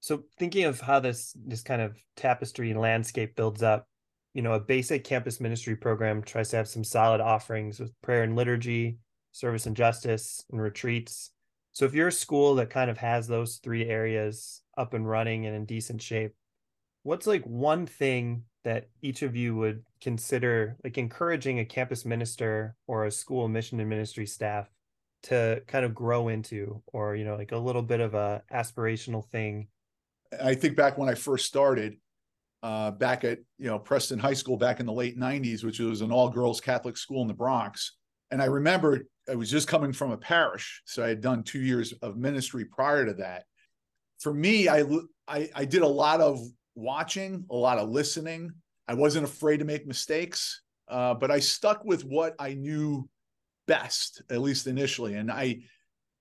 So 0.00 0.22
thinking 0.38 0.64
of 0.64 0.80
how 0.80 1.00
this 1.00 1.34
this 1.44 1.62
kind 1.62 1.82
of 1.82 1.96
tapestry 2.16 2.70
and 2.70 2.80
landscape 2.80 3.34
builds 3.34 3.62
up 3.62 3.86
you 4.34 4.42
know 4.42 4.52
a 4.52 4.60
basic 4.60 5.04
campus 5.04 5.40
ministry 5.40 5.76
program 5.76 6.22
tries 6.22 6.50
to 6.50 6.56
have 6.56 6.68
some 6.68 6.84
solid 6.84 7.20
offerings 7.20 7.80
with 7.80 7.92
prayer 8.02 8.22
and 8.22 8.36
liturgy 8.36 8.98
service 9.32 9.66
and 9.66 9.76
justice 9.76 10.44
and 10.50 10.60
retreats. 10.60 11.32
So 11.72 11.84
if 11.84 11.94
you're 11.94 12.08
a 12.08 12.12
school 12.12 12.56
that 12.56 12.70
kind 12.70 12.90
of 12.90 12.98
has 12.98 13.26
those 13.26 13.60
three 13.62 13.88
areas 13.88 14.62
up 14.78 14.94
and 14.94 15.08
running 15.08 15.44
and 15.46 15.54
in 15.54 15.64
decent 15.66 16.00
shape 16.00 16.34
what's 17.02 17.26
like 17.26 17.44
one 17.44 17.86
thing 17.86 18.44
that 18.64 18.88
each 19.02 19.22
of 19.22 19.34
you 19.36 19.56
would 19.56 19.82
consider 20.00 20.76
like 20.84 20.98
encouraging 20.98 21.58
a 21.58 21.64
campus 21.64 22.04
minister 22.04 22.74
or 22.86 23.06
a 23.06 23.10
school 23.10 23.48
mission 23.48 23.80
and 23.80 23.88
ministry 23.88 24.26
staff 24.26 24.68
to 25.22 25.62
kind 25.66 25.84
of 25.84 25.94
grow 25.94 26.28
into 26.28 26.82
or 26.92 27.16
you 27.16 27.24
know 27.24 27.36
like 27.36 27.52
a 27.52 27.58
little 27.58 27.82
bit 27.82 28.00
of 28.00 28.14
a 28.14 28.42
aspirational 28.52 29.26
thing? 29.30 29.68
I 30.42 30.54
think 30.54 30.76
back 30.76 30.98
when 30.98 31.08
i 31.08 31.14
first 31.14 31.46
started 31.46 31.96
uh, 32.62 32.90
back 32.90 33.24
at 33.24 33.38
you 33.58 33.66
know 33.66 33.78
preston 33.78 34.18
high 34.18 34.34
school 34.34 34.56
back 34.56 34.80
in 34.80 34.86
the 34.86 34.92
late 34.92 35.18
90s 35.18 35.64
which 35.64 35.78
was 35.78 36.00
an 36.00 36.10
all-girls 36.10 36.60
catholic 36.60 36.96
school 36.96 37.22
in 37.22 37.28
the 37.28 37.34
bronx 37.34 37.96
and 38.32 38.42
i 38.42 38.46
remember 38.46 39.06
i 39.30 39.34
was 39.34 39.48
just 39.48 39.68
coming 39.68 39.92
from 39.92 40.10
a 40.10 40.16
parish 40.16 40.82
so 40.84 41.04
i 41.04 41.08
had 41.08 41.20
done 41.20 41.44
two 41.44 41.60
years 41.60 41.92
of 42.02 42.16
ministry 42.16 42.64
prior 42.64 43.06
to 43.06 43.14
that 43.14 43.44
for 44.18 44.32
me 44.32 44.68
i 44.68 44.84
i, 45.26 45.48
I 45.54 45.64
did 45.64 45.82
a 45.82 45.88
lot 45.88 46.20
of 46.20 46.40
watching, 46.78 47.44
a 47.50 47.56
lot 47.56 47.78
of 47.78 47.90
listening. 47.90 48.52
I 48.86 48.94
wasn't 48.94 49.24
afraid 49.24 49.58
to 49.58 49.64
make 49.64 49.86
mistakes, 49.86 50.62
uh, 50.88 51.14
but 51.14 51.30
I 51.30 51.40
stuck 51.40 51.84
with 51.84 52.04
what 52.04 52.34
I 52.38 52.54
knew 52.54 53.08
best, 53.66 54.22
at 54.30 54.40
least 54.40 54.66
initially. 54.66 55.14
And 55.14 55.30
I, 55.30 55.60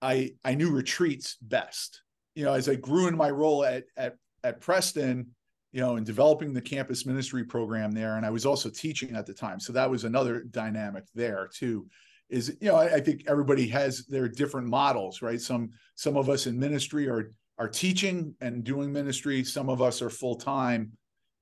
I, 0.02 0.32
I 0.44 0.56
knew 0.56 0.72
retreats 0.72 1.38
best. 1.42 2.02
You 2.36 2.44
know, 2.44 2.54
as 2.54 2.68
I 2.68 2.76
grew 2.76 3.08
in 3.08 3.16
my 3.16 3.30
role 3.32 3.64
at 3.64 3.86
at 3.96 4.16
at 4.44 4.62
Preston, 4.62 5.28
you 5.72 5.82
know, 5.82 5.96
in 5.96 6.04
developing 6.04 6.54
the 6.54 6.62
campus 6.62 7.06
ministry 7.06 7.44
program 7.44 7.92
there, 7.92 8.16
and 8.16 8.26
I 8.26 8.30
was 8.30 8.46
also 8.46 8.70
teaching 8.70 9.16
at 9.16 9.26
the 9.26 9.34
time, 9.34 9.60
so 9.60 9.74
that 9.74 9.90
was 9.90 10.04
another 10.04 10.44
dynamic 10.52 11.06
there 11.16 11.50
too. 11.52 11.88
Is 12.30 12.56
you 12.62 12.68
know, 12.68 12.76
I, 12.76 12.96
I 12.96 13.00
think 13.00 13.24
everybody 13.28 13.68
has 13.70 14.06
their 14.06 14.28
different 14.28 14.68
models, 14.68 15.24
right? 15.24 15.42
Some 15.42 15.72
some 15.96 16.16
of 16.16 16.30
us 16.30 16.46
in 16.46 16.60
ministry 16.60 17.08
are 17.08 17.32
are 17.58 17.68
teaching 17.68 18.36
and 18.42 18.64
doing 18.64 18.92
ministry. 18.92 19.44
Some 19.44 19.70
of 19.70 19.82
us 19.82 20.02
are 20.02 20.10
full 20.10 20.36
time, 20.36 20.92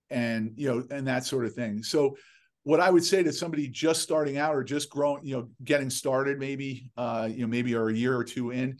and 0.09 0.51
you 0.55 0.69
know, 0.69 0.83
and 0.91 1.07
that 1.07 1.25
sort 1.25 1.45
of 1.45 1.53
thing. 1.53 1.83
So, 1.83 2.15
what 2.63 2.79
I 2.79 2.89
would 2.89 3.03
say 3.03 3.21
to 3.23 3.31
somebody 3.31 3.67
just 3.67 4.01
starting 4.01 4.37
out 4.37 4.55
or 4.55 4.63
just 4.63 4.89
growing, 4.89 5.25
you 5.25 5.37
know, 5.37 5.49
getting 5.63 5.89
started, 5.89 6.39
maybe, 6.39 6.89
uh, 6.97 7.29
you 7.31 7.41
know, 7.41 7.47
maybe 7.47 7.75
or 7.75 7.89
a 7.89 7.93
year 7.93 8.17
or 8.17 8.23
two 8.23 8.51
in, 8.51 8.77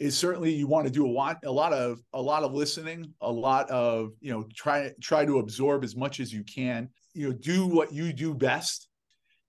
is 0.00 0.16
certainly 0.16 0.52
you 0.52 0.66
want 0.66 0.86
to 0.86 0.92
do 0.92 1.06
a 1.06 1.10
lot, 1.10 1.38
a 1.44 1.50
lot 1.50 1.72
of, 1.72 2.00
a 2.12 2.20
lot 2.20 2.42
of 2.42 2.52
listening, 2.52 3.12
a 3.20 3.30
lot 3.30 3.70
of, 3.70 4.10
you 4.20 4.32
know, 4.32 4.44
try 4.56 4.90
try 5.00 5.24
to 5.24 5.38
absorb 5.38 5.84
as 5.84 5.94
much 5.94 6.20
as 6.20 6.32
you 6.32 6.42
can. 6.44 6.88
You 7.14 7.28
know, 7.28 7.34
do 7.34 7.66
what 7.66 7.92
you 7.92 8.12
do 8.12 8.34
best, 8.34 8.88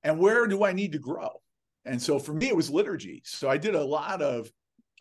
and 0.04 0.20
where 0.20 0.46
do 0.48 0.64
I 0.64 0.74
need 0.74 0.92
to 0.92 1.00
grow? 1.00 1.30
And 1.86 2.02
so 2.02 2.20
for 2.20 2.34
me, 2.34 2.48
it 2.48 2.56
was 2.56 2.70
liturgy. 2.70 3.22
So 3.26 3.50
I 3.50 3.58
did 3.58 3.74
a 3.76 3.84
lot 3.84 4.22
of 4.22 4.50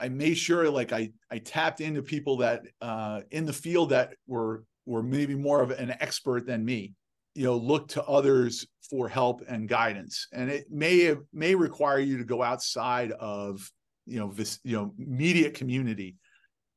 I 0.00 0.08
made 0.08 0.34
sure 0.34 0.70
like 0.70 0.92
I 0.92 1.10
I 1.30 1.38
tapped 1.38 1.80
into 1.80 2.02
people 2.02 2.38
that 2.38 2.62
uh, 2.80 3.22
in 3.30 3.46
the 3.46 3.52
field 3.52 3.90
that 3.90 4.14
were 4.26 4.64
were 4.86 5.02
maybe 5.02 5.34
more 5.34 5.62
of 5.62 5.70
an 5.70 5.94
expert 6.00 6.46
than 6.46 6.64
me. 6.64 6.94
You 7.34 7.44
know, 7.44 7.56
look 7.56 7.88
to 7.88 8.04
others 8.04 8.66
for 8.90 9.08
help 9.08 9.42
and 9.48 9.68
guidance, 9.68 10.26
and 10.32 10.50
it 10.50 10.66
may 10.70 11.14
may 11.32 11.54
require 11.54 11.98
you 11.98 12.18
to 12.18 12.24
go 12.24 12.42
outside 12.42 13.12
of 13.12 13.70
you 14.06 14.18
know 14.18 14.32
this 14.32 14.58
you 14.64 14.76
know 14.76 14.94
immediate 14.98 15.54
community, 15.54 16.16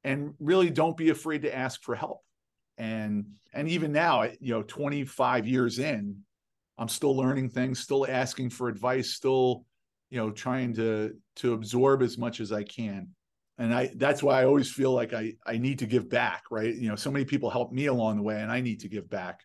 and 0.03 0.33
really 0.39 0.69
don't 0.69 0.97
be 0.97 1.09
afraid 1.09 1.43
to 1.43 1.55
ask 1.55 1.81
for 1.83 1.95
help. 1.95 2.19
And 2.77 3.25
and 3.53 3.67
even 3.67 3.91
now, 3.91 4.23
you 4.39 4.53
know, 4.53 4.63
25 4.63 5.47
years 5.47 5.79
in, 5.79 6.17
I'm 6.77 6.87
still 6.87 7.15
learning 7.15 7.49
things, 7.49 7.79
still 7.79 8.05
asking 8.07 8.51
for 8.51 8.69
advice, 8.69 9.13
still 9.13 9.65
you 10.11 10.17
know 10.17 10.29
trying 10.29 10.73
to 10.75 11.15
to 11.37 11.53
absorb 11.53 12.03
as 12.03 12.17
much 12.19 12.39
as 12.39 12.51
i 12.51 12.61
can. 12.61 13.07
And 13.57 13.73
i 13.73 13.91
that's 13.95 14.21
why 14.21 14.41
i 14.41 14.45
always 14.45 14.71
feel 14.71 14.91
like 14.91 15.13
i 15.13 15.33
i 15.47 15.57
need 15.57 15.79
to 15.79 15.87
give 15.87 16.09
back 16.09 16.43
right? 16.51 16.75
You 16.75 16.89
know 16.89 16.95
so 16.95 17.09
many 17.09 17.25
people 17.25 17.49
help 17.49 17.71
me 17.71 17.87
along 17.87 18.17
the 18.17 18.23
way 18.23 18.39
and 18.39 18.51
i 18.51 18.61
need 18.61 18.81
to 18.81 18.89
give 18.89 19.09
back. 19.09 19.41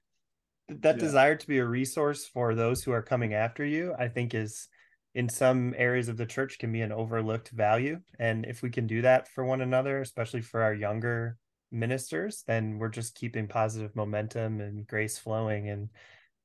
That 0.69 0.97
yeah. 0.97 1.01
desire 1.01 1.37
to 1.37 1.47
be 1.47 1.59
a 1.59 1.65
resource 1.65 2.27
for 2.27 2.55
those 2.55 2.83
who 2.83 2.91
are 2.91 3.03
coming 3.03 3.33
after 3.33 3.65
you 3.65 3.95
i 3.99 4.09
think 4.09 4.35
is 4.35 4.69
in 5.15 5.31
some 5.31 5.75
areas 5.79 6.09
of 6.09 6.19
the 6.19 6.27
church 6.27 6.59
can 6.59 6.71
be 6.71 6.83
an 6.83 6.93
overlooked 6.93 7.49
value. 7.49 7.99
And 8.19 8.45
if 8.45 8.61
we 8.61 8.69
can 8.69 8.87
do 8.87 9.01
that 9.01 9.29
for 9.29 9.47
one 9.47 9.63
another 9.63 10.01
especially 10.01 10.43
for 10.43 10.63
our 10.63 10.75
younger 10.75 11.39
ministers 11.73 12.45
then 12.47 12.79
we're 12.79 12.89
just 12.89 13.17
keeping 13.17 13.49
positive 13.49 13.95
momentum 13.97 14.61
and 14.61 14.87
grace 14.87 15.19
flowing 15.19 15.69
and 15.69 15.89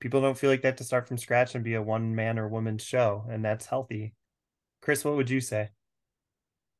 people 0.02 0.20
don't 0.20 0.38
feel 0.38 0.50
like 0.50 0.62
they 0.62 0.68
have 0.68 0.76
to 0.76 0.84
start 0.84 1.08
from 1.08 1.18
scratch 1.18 1.56
and 1.56 1.64
be 1.64 1.76
a 1.76 1.82
one 1.82 2.14
man 2.14 2.38
or 2.38 2.50
woman 2.50 2.78
show, 2.78 3.24
and 3.30 3.46
that's 3.46 3.68
healthy. 3.68 4.14
Chris, 4.82 5.06
what 5.06 5.16
would 5.16 5.30
you 5.30 5.40
say? 5.40 5.70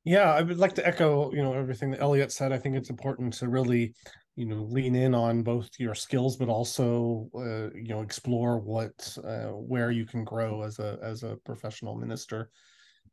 Yeah, 0.04 0.34
I 0.34 0.42
would 0.42 0.58
like 0.58 0.74
to 0.76 0.86
echo, 0.86 1.32
you 1.32 1.44
know, 1.44 1.54
everything 1.54 1.92
that 1.92 2.02
Elliott 2.02 2.32
said. 2.32 2.52
I 2.52 2.58
think 2.58 2.76
it's 2.76 2.90
important 2.90 3.34
to 3.36 3.48
really, 3.48 3.94
you 4.36 4.48
know, 4.48 4.64
lean 4.64 4.96
in 4.96 5.14
on 5.14 5.44
both 5.44 5.70
your 5.78 5.94
skills, 5.94 6.36
but 6.36 6.50
also, 6.50 7.30
uh, 7.36 7.70
you 7.76 7.90
know, 7.90 8.02
explore 8.02 8.58
what, 8.58 9.16
uh, 9.24 9.50
where 9.50 9.92
you 9.92 10.06
can 10.06 10.24
grow 10.24 10.64
as 10.64 10.80
a 10.80 10.98
as 11.04 11.22
a 11.22 11.38
professional 11.46 11.96
minister. 11.96 12.50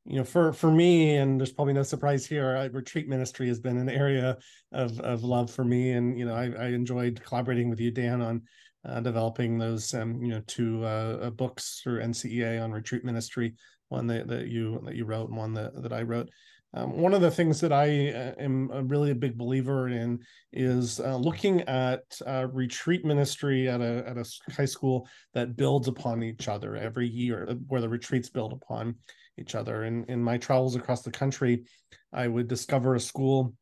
You 0.07 0.17
know, 0.17 0.25
for 0.25 0.55
for 0.55 0.71
me, 0.71 1.17
and 1.17 1.39
there's 1.39 1.53
probably 1.53 1.75
no 1.75 1.83
surprise 1.83 2.25
here. 2.25 2.57
I, 2.57 2.65
retreat 2.65 3.09
ministry 3.09 3.49
has 3.49 3.61
been 3.61 3.77
an 3.77 3.91
area 3.91 4.39
of 4.73 4.99
of 5.01 5.23
love 5.23 5.51
for 5.51 5.65
me, 5.65 5.93
and 5.93 6.19
you 6.19 6.25
know, 6.25 6.35
I, 6.35 6.47
I 6.59 6.67
enjoyed 6.69 7.23
collaborating 7.23 7.69
with 7.69 7.81
you, 7.81 7.91
Dan, 7.91 8.23
on 8.23 8.43
uh, 8.85 9.01
developing 9.01 9.59
those 9.59 9.93
um, 9.95 10.23
you 10.23 10.29
know 10.29 10.43
two 10.47 10.85
uh, 10.85 11.19
uh 11.23 11.31
books 11.31 11.81
through 11.83 12.01
NCEA 12.01 12.63
on 12.63 12.73
retreat 12.73 13.05
ministry, 13.05 13.55
one 13.89 14.07
that, 14.07 14.29
that 14.29 14.49
you 14.49 14.81
that 14.85 14.95
you 14.95 15.05
wrote 15.05 15.29
and 15.29 15.39
one 15.39 15.55
that, 15.55 15.83
that 15.83 15.93
I 15.93 16.03
wrote. 16.03 16.29
Um, 16.75 16.99
one 16.99 17.15
of 17.15 17.23
the 17.23 17.31
things 17.31 17.61
that 17.61 17.73
I 17.73 18.11
uh, 18.11 18.35
am 18.39 18.69
really 18.89 19.11
a 19.11 19.15
big 19.15 19.39
believer 19.39 19.89
in 19.89 20.21
is 20.53 21.01
uh, 21.01 21.17
looking 21.17 21.63
at 21.63 22.03
uh, 22.27 22.47
retreat 22.53 23.07
ministry 23.07 23.69
at 23.69 23.81
a 23.81 24.05
at 24.07 24.19
a 24.19 24.53
high 24.53 24.67
school 24.67 25.09
that 25.33 25.57
builds 25.57 25.89
upon 25.89 26.23
each 26.23 26.47
other 26.47 26.77
every 26.77 27.09
year, 27.09 27.57
where 27.69 27.81
the 27.81 27.89
retreats 27.89 28.29
build 28.29 28.53
upon 28.53 28.97
each 29.39 29.55
other. 29.55 29.85
And 29.85 30.09
in 30.11 30.23
my 30.23 30.37
travels 30.37 30.77
across 30.77 31.03
the 31.03 31.11
country, 31.11 31.65
I 32.13 32.29
would 32.29 32.49
discover 32.49 32.95
a 32.95 33.01
school 33.01 33.55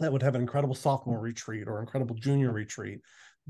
that 0.00 0.12
would 0.12 0.22
have 0.22 0.34
an 0.34 0.40
incredible 0.40 0.74
sophomore 0.74 1.20
retreat 1.20 1.68
or 1.68 1.80
incredible 1.80 2.16
junior 2.16 2.52
retreat 2.52 3.00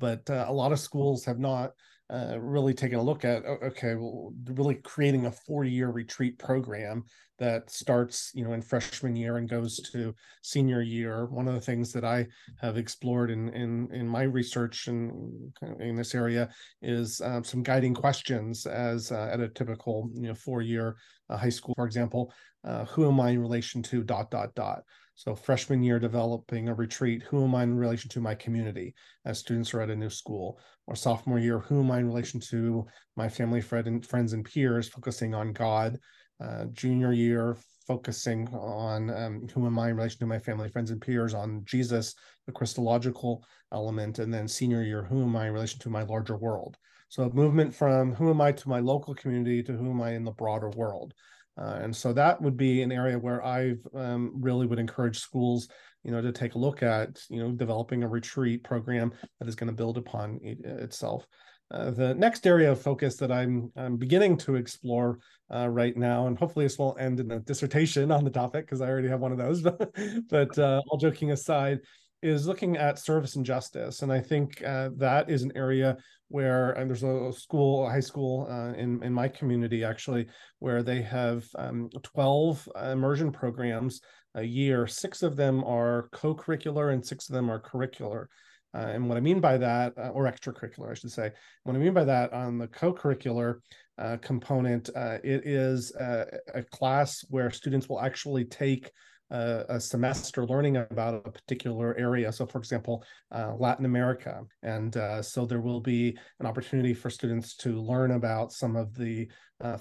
but 0.00 0.28
uh, 0.28 0.46
a 0.48 0.52
lot 0.52 0.72
of 0.72 0.80
schools 0.80 1.24
have 1.24 1.38
not 1.38 1.70
uh, 2.12 2.36
really 2.40 2.74
taken 2.74 2.98
a 2.98 3.02
look 3.02 3.24
at 3.24 3.44
okay 3.46 3.94
well 3.94 4.32
really 4.46 4.74
creating 4.74 5.26
a 5.26 5.30
four 5.30 5.64
year 5.64 5.90
retreat 5.90 6.36
program 6.38 7.04
that 7.40 7.68
starts 7.70 8.30
you 8.34 8.44
know 8.44 8.52
in 8.52 8.62
freshman 8.62 9.16
year 9.16 9.38
and 9.38 9.48
goes 9.48 9.78
to 9.78 10.14
senior 10.42 10.82
year 10.82 11.26
one 11.26 11.48
of 11.48 11.54
the 11.54 11.60
things 11.60 11.92
that 11.92 12.04
i 12.04 12.24
have 12.60 12.76
explored 12.76 13.30
in 13.30 13.48
in 13.48 13.88
in 13.92 14.06
my 14.06 14.22
research 14.22 14.86
in 14.86 15.52
in 15.80 15.96
this 15.96 16.14
area 16.14 16.48
is 16.82 17.20
um, 17.22 17.42
some 17.42 17.62
guiding 17.62 17.94
questions 17.94 18.66
as 18.66 19.10
uh, 19.10 19.28
at 19.32 19.40
a 19.40 19.48
typical 19.48 20.10
you 20.14 20.28
know 20.28 20.34
four 20.34 20.62
year 20.62 20.96
uh, 21.30 21.36
high 21.36 21.48
school 21.48 21.74
for 21.74 21.86
example 21.86 22.32
uh, 22.64 22.84
who 22.84 23.08
am 23.08 23.18
i 23.18 23.30
in 23.30 23.40
relation 23.40 23.82
to 23.82 24.04
dot 24.04 24.30
dot 24.30 24.54
dot 24.54 24.82
so 25.20 25.34
freshman 25.34 25.82
year 25.82 25.98
developing 25.98 26.70
a 26.70 26.74
retreat, 26.74 27.22
who 27.24 27.44
am 27.44 27.54
I 27.54 27.64
in 27.64 27.76
relation 27.76 28.08
to 28.08 28.22
my 28.22 28.34
community 28.34 28.94
as 29.26 29.38
students 29.38 29.74
are 29.74 29.82
at 29.82 29.90
a 29.90 29.94
new 29.94 30.08
school? 30.08 30.58
Or 30.86 30.96
sophomore 30.96 31.38
year, 31.38 31.58
who 31.58 31.80
am 31.80 31.90
I 31.90 31.98
in 31.98 32.06
relation 32.06 32.40
to 32.48 32.86
my 33.16 33.28
family, 33.28 33.60
friend, 33.60 33.86
and 33.86 34.06
friends 34.06 34.32
and 34.32 34.46
peers, 34.46 34.88
focusing 34.88 35.34
on 35.34 35.52
God. 35.52 35.98
Uh, 36.42 36.64
junior 36.72 37.12
year, 37.12 37.56
focusing 37.86 38.48
on 38.48 39.10
um, 39.10 39.48
who 39.52 39.66
am 39.66 39.78
I 39.78 39.90
in 39.90 39.96
relation 39.96 40.20
to 40.20 40.26
my 40.26 40.38
family, 40.38 40.68
friends, 40.68 40.90
and 40.90 41.00
peers 41.00 41.34
on 41.34 41.62
Jesus, 41.64 42.14
the 42.46 42.52
Christological 42.52 43.44
element. 43.72 44.18
And 44.18 44.32
then 44.32 44.46
senior 44.48 44.82
year, 44.82 45.02
who 45.02 45.22
am 45.22 45.36
I 45.36 45.48
in 45.48 45.52
relation 45.52 45.80
to 45.80 45.90
my 45.90 46.02
larger 46.02 46.36
world? 46.36 46.76
So 47.08 47.24
a 47.24 47.34
movement 47.34 47.74
from 47.74 48.14
who 48.14 48.30
am 48.30 48.40
I 48.40 48.52
to 48.52 48.68
my 48.68 48.78
local 48.78 49.14
community 49.14 49.62
to 49.64 49.72
who 49.72 49.90
am 49.90 50.00
I 50.00 50.12
in 50.12 50.24
the 50.24 50.30
broader 50.30 50.70
world. 50.70 51.12
Uh, 51.60 51.80
and 51.82 51.94
so 51.94 52.12
that 52.12 52.40
would 52.40 52.56
be 52.56 52.82
an 52.82 52.92
area 52.92 53.18
where 53.18 53.44
I 53.44 53.74
um, 53.94 54.32
really 54.36 54.66
would 54.66 54.78
encourage 54.78 55.18
schools, 55.18 55.68
you 56.04 56.12
know, 56.12 56.22
to 56.22 56.32
take 56.32 56.54
a 56.54 56.58
look 56.58 56.82
at, 56.82 57.20
you 57.28 57.42
know, 57.42 57.50
developing 57.50 58.02
a 58.02 58.08
retreat 58.08 58.62
program 58.62 59.12
that 59.40 59.48
is 59.48 59.56
going 59.56 59.66
to 59.66 59.76
build 59.76 59.98
upon 59.98 60.38
it, 60.42 60.64
itself. 60.64 61.26
Uh, 61.70 61.90
the 61.90 62.14
next 62.14 62.46
area 62.46 62.72
of 62.72 62.80
focus 62.80 63.16
that 63.16 63.30
I'm, 63.30 63.70
I'm 63.76 63.96
beginning 63.96 64.36
to 64.38 64.56
explore 64.56 65.18
uh, 65.54 65.68
right 65.68 65.96
now, 65.96 66.26
and 66.26 66.36
hopefully 66.36 66.64
this 66.64 66.78
won't 66.78 67.00
end 67.00 67.20
in 67.20 67.30
a 67.30 67.40
dissertation 67.40 68.10
on 68.10 68.24
the 68.24 68.30
topic 68.30 68.66
because 68.66 68.80
I 68.80 68.88
already 68.88 69.08
have 69.08 69.20
one 69.20 69.32
of 69.32 69.38
those. 69.38 69.62
But, 69.70 69.94
but 70.28 70.58
uh, 70.58 70.82
all 70.88 70.98
joking 70.98 71.30
aside, 71.30 71.80
is 72.22 72.46
looking 72.46 72.76
at 72.76 72.98
service 72.98 73.36
and 73.36 73.46
justice, 73.46 74.02
and 74.02 74.12
I 74.12 74.20
think 74.20 74.62
uh, 74.62 74.90
that 74.96 75.30
is 75.30 75.42
an 75.42 75.52
area 75.54 75.96
where 76.28 76.74
there's 76.76 77.02
a 77.02 77.32
school, 77.32 77.86
a 77.86 77.90
high 77.90 78.00
school 78.00 78.46
uh, 78.50 78.72
in 78.74 79.02
in 79.02 79.12
my 79.12 79.26
community 79.26 79.84
actually, 79.84 80.26
where 80.58 80.82
they 80.82 81.02
have 81.02 81.44
um, 81.56 81.88
12 82.02 82.68
immersion 82.92 83.32
programs 83.32 84.00
a 84.34 84.42
year. 84.42 84.86
Six 84.86 85.22
of 85.22 85.36
them 85.36 85.64
are 85.64 86.08
co-curricular, 86.12 86.92
and 86.92 87.04
six 87.04 87.28
of 87.28 87.34
them 87.34 87.50
are 87.50 87.60
curricular. 87.60 88.26
Uh, 88.74 88.86
and 88.92 89.08
what 89.08 89.16
I 89.16 89.20
mean 89.20 89.40
by 89.40 89.56
that, 89.58 89.94
uh, 89.98 90.10
or 90.10 90.24
extracurricular, 90.24 90.90
I 90.90 90.94
should 90.94 91.10
say, 91.10 91.32
what 91.64 91.74
I 91.74 91.78
mean 91.78 91.92
by 91.92 92.04
that 92.04 92.32
on 92.32 92.58
the 92.58 92.68
co-curricular 92.68 93.56
uh, 93.98 94.16
component, 94.22 94.90
uh, 94.94 95.18
it 95.24 95.46
is 95.46 95.92
a, 95.96 96.26
a, 96.54 96.62
class 96.62 97.24
where 97.28 97.50
students 97.50 97.88
will 97.88 98.00
actually 98.00 98.44
take 98.44 98.90
a, 99.30 99.64
a, 99.68 99.80
semester 99.80 100.46
learning 100.46 100.76
about 100.76 101.14
a 101.26 101.30
particular 101.30 101.96
area. 101.98 102.32
So, 102.32 102.46
for 102.46 102.58
example, 102.58 103.04
uh, 103.30 103.54
Latin 103.58 103.84
America, 103.84 104.42
and 104.62 104.96
uh, 104.96 105.20
so 105.20 105.44
there 105.44 105.60
will 105.60 105.80
be 105.80 106.16
an 106.38 106.46
opportunity 106.46 106.94
for 106.94 107.10
students 107.10 107.56
to 107.56 107.78
learn 107.80 108.12
about 108.12 108.52
some 108.52 108.76
of 108.76 108.94
the 108.94 109.28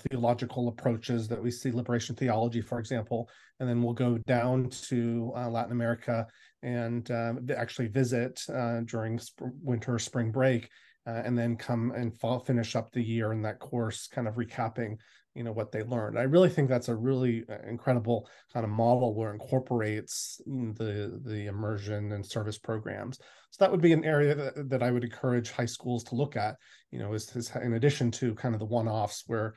theological 0.09 0.67
approaches 0.67 1.29
that 1.29 1.41
we 1.41 1.49
see, 1.49 1.71
liberation 1.71 2.13
theology, 2.13 2.59
for 2.59 2.79
example, 2.79 3.29
and 3.61 3.69
then 3.69 3.81
we'll 3.81 3.93
go 3.93 4.17
down 4.27 4.69
to 4.69 5.31
Latin 5.33 5.71
America 5.71 6.27
and 6.63 7.09
um, 7.11 7.47
actually 7.55 7.87
visit 7.87 8.43
uh, 8.53 8.81
during 8.81 9.19
sp- 9.19 9.53
winter 9.61 9.99
spring 9.99 10.31
break 10.31 10.69
uh, 11.07 11.21
and 11.23 11.37
then 11.37 11.55
come 11.55 11.91
and 11.91 12.19
fall, 12.19 12.39
finish 12.39 12.75
up 12.75 12.91
the 12.91 13.01
year 13.01 13.31
in 13.31 13.41
that 13.41 13.59
course 13.59 14.07
kind 14.07 14.27
of 14.27 14.35
recapping 14.35 14.97
you 15.35 15.43
know 15.43 15.51
what 15.51 15.71
they 15.71 15.83
learned. 15.83 16.17
I 16.17 16.23
really 16.23 16.49
think 16.49 16.69
that's 16.69 16.89
a 16.89 16.95
really 16.95 17.45
uh, 17.49 17.59
incredible 17.67 18.27
kind 18.51 18.65
of 18.65 18.71
model 18.71 19.13
where 19.13 19.29
it 19.29 19.33
incorporates 19.33 20.41
the 20.45 21.21
the 21.23 21.45
immersion 21.45 22.11
and 22.11 22.25
service 22.25 22.57
programs. 22.57 23.19
So 23.51 23.63
that 23.63 23.71
would 23.71 23.81
be 23.81 23.93
an 23.93 24.03
area 24.05 24.35
that, 24.35 24.69
that 24.69 24.83
i 24.83 24.91
would 24.91 25.03
encourage 25.03 25.51
high 25.51 25.65
schools 25.65 26.03
to 26.05 26.15
look 26.15 26.35
at 26.35 26.55
you 26.91 26.99
know 26.99 27.13
is, 27.13 27.35
is 27.35 27.51
in 27.55 27.73
addition 27.73 28.11
to 28.11 28.35
kind 28.35 28.53
of 28.53 28.59
the 28.59 28.65
one-offs 28.65 29.23
where 29.27 29.55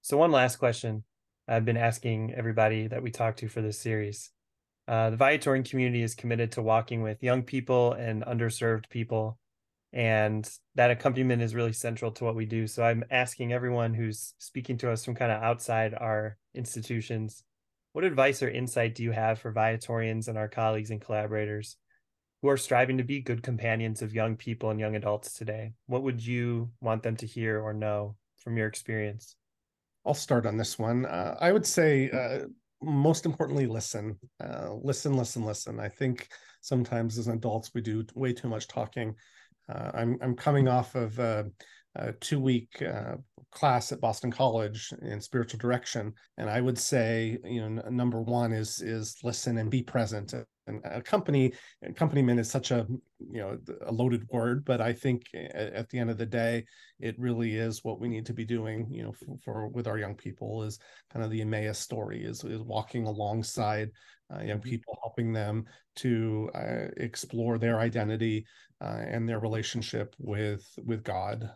so 0.00 0.16
one 0.16 0.32
last 0.32 0.56
question 0.56 1.04
i've 1.46 1.64
been 1.64 1.76
asking 1.76 2.32
everybody 2.34 2.86
that 2.86 3.02
we 3.02 3.10
talked 3.10 3.40
to 3.40 3.48
for 3.48 3.60
this 3.60 3.78
series 3.78 4.30
uh, 4.88 5.10
the 5.10 5.16
Viatorian 5.16 5.68
community 5.68 6.02
is 6.02 6.14
committed 6.14 6.52
to 6.52 6.62
walking 6.62 7.02
with 7.02 7.22
young 7.22 7.42
people 7.42 7.92
and 7.92 8.24
underserved 8.24 8.88
people, 8.88 9.38
and 9.92 10.50
that 10.76 10.90
accompaniment 10.90 11.42
is 11.42 11.54
really 11.54 11.74
central 11.74 12.10
to 12.12 12.24
what 12.24 12.34
we 12.34 12.46
do. 12.46 12.66
So 12.66 12.82
I'm 12.82 13.04
asking 13.10 13.52
everyone 13.52 13.92
who's 13.92 14.32
speaking 14.38 14.78
to 14.78 14.90
us 14.90 15.04
from 15.04 15.14
kind 15.14 15.30
of 15.30 15.42
outside 15.42 15.92
our 15.92 16.38
institutions, 16.54 17.44
what 17.92 18.04
advice 18.04 18.42
or 18.42 18.48
insight 18.48 18.94
do 18.94 19.02
you 19.02 19.12
have 19.12 19.38
for 19.38 19.52
Viatorians 19.52 20.26
and 20.28 20.38
our 20.38 20.48
colleagues 20.48 20.90
and 20.90 21.00
collaborators 21.00 21.76
who 22.40 22.48
are 22.48 22.56
striving 22.56 22.96
to 22.96 23.04
be 23.04 23.20
good 23.20 23.42
companions 23.42 24.00
of 24.00 24.14
young 24.14 24.36
people 24.36 24.70
and 24.70 24.80
young 24.80 24.96
adults 24.96 25.34
today? 25.34 25.72
What 25.86 26.02
would 26.02 26.24
you 26.24 26.70
want 26.80 27.02
them 27.02 27.16
to 27.16 27.26
hear 27.26 27.60
or 27.60 27.74
know 27.74 28.16
from 28.38 28.56
your 28.56 28.68
experience? 28.68 29.36
I'll 30.06 30.14
start 30.14 30.46
on 30.46 30.56
this 30.56 30.78
one. 30.78 31.04
Uh, 31.04 31.36
I 31.40 31.52
would 31.52 31.66
say 31.66 32.10
uh, 32.10 32.46
most 32.82 33.26
importantly, 33.26 33.66
listen, 33.66 34.18
uh, 34.42 34.72
listen, 34.82 35.14
listen, 35.14 35.44
listen. 35.44 35.80
I 35.80 35.88
think 35.88 36.28
sometimes 36.60 37.18
as 37.18 37.28
adults 37.28 37.70
we 37.74 37.80
do 37.80 38.04
way 38.14 38.32
too 38.32 38.48
much 38.48 38.68
talking. 38.68 39.14
Uh, 39.72 39.90
I'm 39.94 40.18
I'm 40.22 40.34
coming 40.34 40.68
off 40.68 40.94
of 40.94 41.18
a, 41.18 41.46
a 41.96 42.12
two 42.14 42.40
week 42.40 42.82
uh, 42.82 43.16
class 43.50 43.92
at 43.92 44.00
Boston 44.00 44.30
College 44.30 44.92
in 45.02 45.20
spiritual 45.20 45.58
direction, 45.58 46.12
and 46.36 46.48
I 46.48 46.60
would 46.60 46.78
say 46.78 47.38
you 47.44 47.60
know 47.60 47.82
n- 47.82 47.96
number 47.96 48.22
one 48.22 48.52
is 48.52 48.80
is 48.80 49.16
listen 49.22 49.58
and 49.58 49.70
be 49.70 49.82
present 49.82 50.34
and 50.68 50.80
accompany 50.84 51.52
accompaniment 51.82 52.38
is 52.38 52.50
such 52.50 52.70
a 52.70 52.86
you 53.18 53.40
know 53.40 53.58
a 53.86 53.92
loaded 53.92 54.22
word 54.30 54.64
but 54.64 54.80
i 54.80 54.92
think 54.92 55.22
at 55.34 55.88
the 55.88 55.98
end 55.98 56.10
of 56.10 56.18
the 56.18 56.26
day 56.26 56.64
it 57.00 57.18
really 57.18 57.56
is 57.56 57.82
what 57.82 58.00
we 58.00 58.08
need 58.08 58.26
to 58.26 58.34
be 58.34 58.44
doing 58.44 58.86
you 58.90 59.02
know 59.02 59.12
for, 59.12 59.36
for 59.44 59.68
with 59.68 59.88
our 59.88 59.98
young 59.98 60.14
people 60.14 60.62
is 60.62 60.78
kind 61.12 61.24
of 61.24 61.30
the 61.30 61.40
emmaus 61.40 61.78
story 61.78 62.24
is, 62.24 62.44
is 62.44 62.62
walking 62.62 63.06
alongside 63.06 63.90
uh, 64.32 64.40
young 64.40 64.58
mm-hmm. 64.58 64.68
people 64.68 64.98
helping 65.02 65.32
them 65.32 65.64
to 65.96 66.50
uh, 66.54 66.86
explore 66.98 67.58
their 67.58 67.80
identity 67.80 68.44
uh, 68.80 69.02
and 69.08 69.28
their 69.28 69.40
relationship 69.40 70.14
with 70.18 70.64
with 70.84 71.02
god 71.02 71.50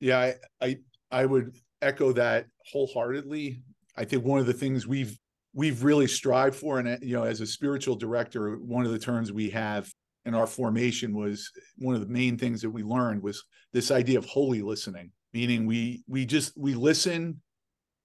yeah 0.00 0.18
I, 0.18 0.34
I 0.60 0.76
i 1.10 1.24
would 1.24 1.56
echo 1.80 2.12
that 2.12 2.46
wholeheartedly 2.72 3.62
i 3.96 4.04
think 4.04 4.24
one 4.24 4.40
of 4.40 4.46
the 4.46 4.52
things 4.52 4.86
we've 4.86 5.16
we've 5.56 5.82
really 5.82 6.06
strived 6.06 6.54
for 6.54 6.78
and 6.78 6.88
uh, 6.88 6.96
you 7.02 7.16
know 7.16 7.24
as 7.24 7.40
a 7.40 7.46
spiritual 7.46 7.96
director 7.96 8.56
one 8.56 8.86
of 8.86 8.92
the 8.92 8.98
terms 8.98 9.32
we 9.32 9.50
have 9.50 9.90
in 10.24 10.34
our 10.34 10.46
formation 10.46 11.16
was 11.16 11.50
one 11.78 11.94
of 11.94 12.00
the 12.00 12.12
main 12.12 12.36
things 12.36 12.60
that 12.62 12.70
we 12.70 12.82
learned 12.82 13.22
was 13.22 13.42
this 13.72 13.90
idea 13.90 14.18
of 14.18 14.24
holy 14.26 14.62
listening 14.62 15.10
meaning 15.32 15.66
we 15.66 16.04
we 16.06 16.24
just 16.24 16.52
we 16.56 16.74
listen 16.74 17.40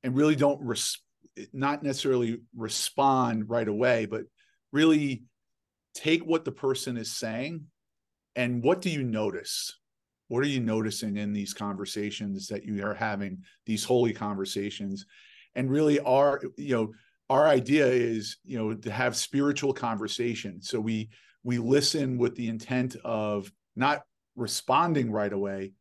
and 0.03 0.15
really 0.15 0.35
don't 0.35 0.61
res- 0.65 1.01
not 1.53 1.83
necessarily 1.83 2.39
respond 2.55 3.47
right 3.47 3.67
away 3.67 4.05
but 4.05 4.23
really 4.71 5.23
take 5.93 6.25
what 6.25 6.45
the 6.45 6.51
person 6.51 6.97
is 6.97 7.15
saying 7.15 7.65
and 8.35 8.63
what 8.63 8.81
do 8.81 8.89
you 8.89 9.03
notice? 9.03 9.77
What 10.27 10.43
are 10.43 10.47
you 10.47 10.61
noticing 10.61 11.17
in 11.17 11.33
these 11.33 11.53
conversations 11.53 12.47
that 12.47 12.63
you 12.63 12.85
are 12.85 12.93
having 12.93 13.39
these 13.65 13.83
holy 13.83 14.13
conversations? 14.13 15.05
And 15.55 15.69
really 15.69 15.99
are 15.99 16.41
you 16.57 16.75
know 16.75 16.93
our 17.31 17.47
idea 17.47 17.87
is 17.87 18.37
you 18.43 18.57
know 18.57 18.73
to 18.73 18.91
have 18.91 19.15
spiritual 19.15 19.73
conversation. 19.73 20.61
So 20.61 20.81
we 20.81 21.09
we 21.43 21.59
listen 21.59 22.17
with 22.17 22.35
the 22.35 22.49
intent 22.49 22.97
of 23.05 23.49
not 23.75 24.01
responding 24.35 25.11
right 25.11 25.31
away 25.31 25.73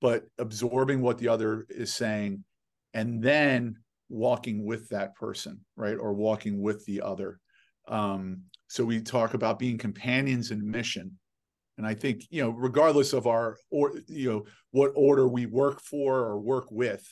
but 0.00 0.24
absorbing 0.38 1.00
what 1.00 1.16
the 1.16 1.28
other 1.28 1.64
is 1.70 1.94
saying 1.94 2.44
and 2.92 3.22
then 3.22 3.76
walking 4.08 4.66
with 4.66 4.88
that 4.88 5.14
person 5.14 5.60
right? 5.76 5.96
Or 5.96 6.12
walking 6.12 6.60
with 6.60 6.84
the 6.86 7.00
other. 7.02 7.38
Um, 7.88 8.42
so 8.68 8.84
we 8.84 9.00
talk 9.00 9.34
about 9.34 9.58
being 9.58 9.78
companions 9.78 10.50
in 10.50 10.70
mission. 10.70 11.18
And 11.78 11.86
i 11.86 11.94
think 11.94 12.22
you 12.30 12.42
know 12.42 12.50
regardless 12.50 13.12
of 13.12 13.26
our 13.26 13.56
or 13.70 13.94
you 14.06 14.30
know 14.30 14.44
what 14.70 14.92
order 14.94 15.26
we 15.26 15.46
work 15.46 15.80
for 15.80 16.20
or 16.20 16.38
work 16.38 16.66
with 16.70 17.04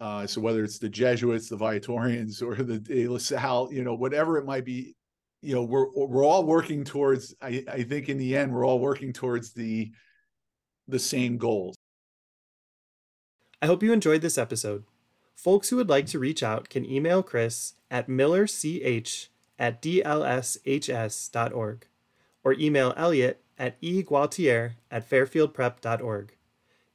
uh, 0.00 0.26
so 0.26 0.40
whether 0.40 0.62
it's 0.62 0.78
the 0.78 0.88
Jesuits, 0.88 1.48
the 1.48 1.56
Viatorians, 1.56 2.40
or 2.42 2.54
the 2.54 2.78
De 2.78 3.08
La 3.08 3.18
Salle, 3.18 3.72
you 3.72 3.82
know, 3.82 3.94
whatever 3.94 4.38
it 4.38 4.44
might 4.44 4.64
be, 4.64 4.94
you 5.42 5.54
know, 5.54 5.64
we're 5.64 5.86
we're 5.94 6.24
all 6.24 6.44
working 6.44 6.84
towards. 6.84 7.34
I, 7.42 7.64
I 7.70 7.82
think 7.82 8.08
in 8.08 8.18
the 8.18 8.36
end, 8.36 8.52
we're 8.52 8.66
all 8.66 8.78
working 8.78 9.12
towards 9.12 9.52
the 9.52 9.90
the 10.86 10.98
same 10.98 11.36
goals. 11.36 11.76
I 13.60 13.66
hope 13.66 13.82
you 13.82 13.92
enjoyed 13.92 14.22
this 14.22 14.38
episode. 14.38 14.84
Folks 15.34 15.68
who 15.68 15.76
would 15.76 15.88
like 15.88 16.06
to 16.06 16.18
reach 16.18 16.42
out 16.42 16.68
can 16.68 16.84
email 16.84 17.22
Chris 17.22 17.74
at 17.90 18.08
millerch 18.08 19.28
at 19.58 19.82
dlshs.org 19.82 21.86
or 22.44 22.52
email 22.54 22.94
Elliott 22.96 23.42
at 23.58 23.76
egualtier 23.82 24.76
at 24.90 25.08
fairfieldprep.org. 25.08 26.36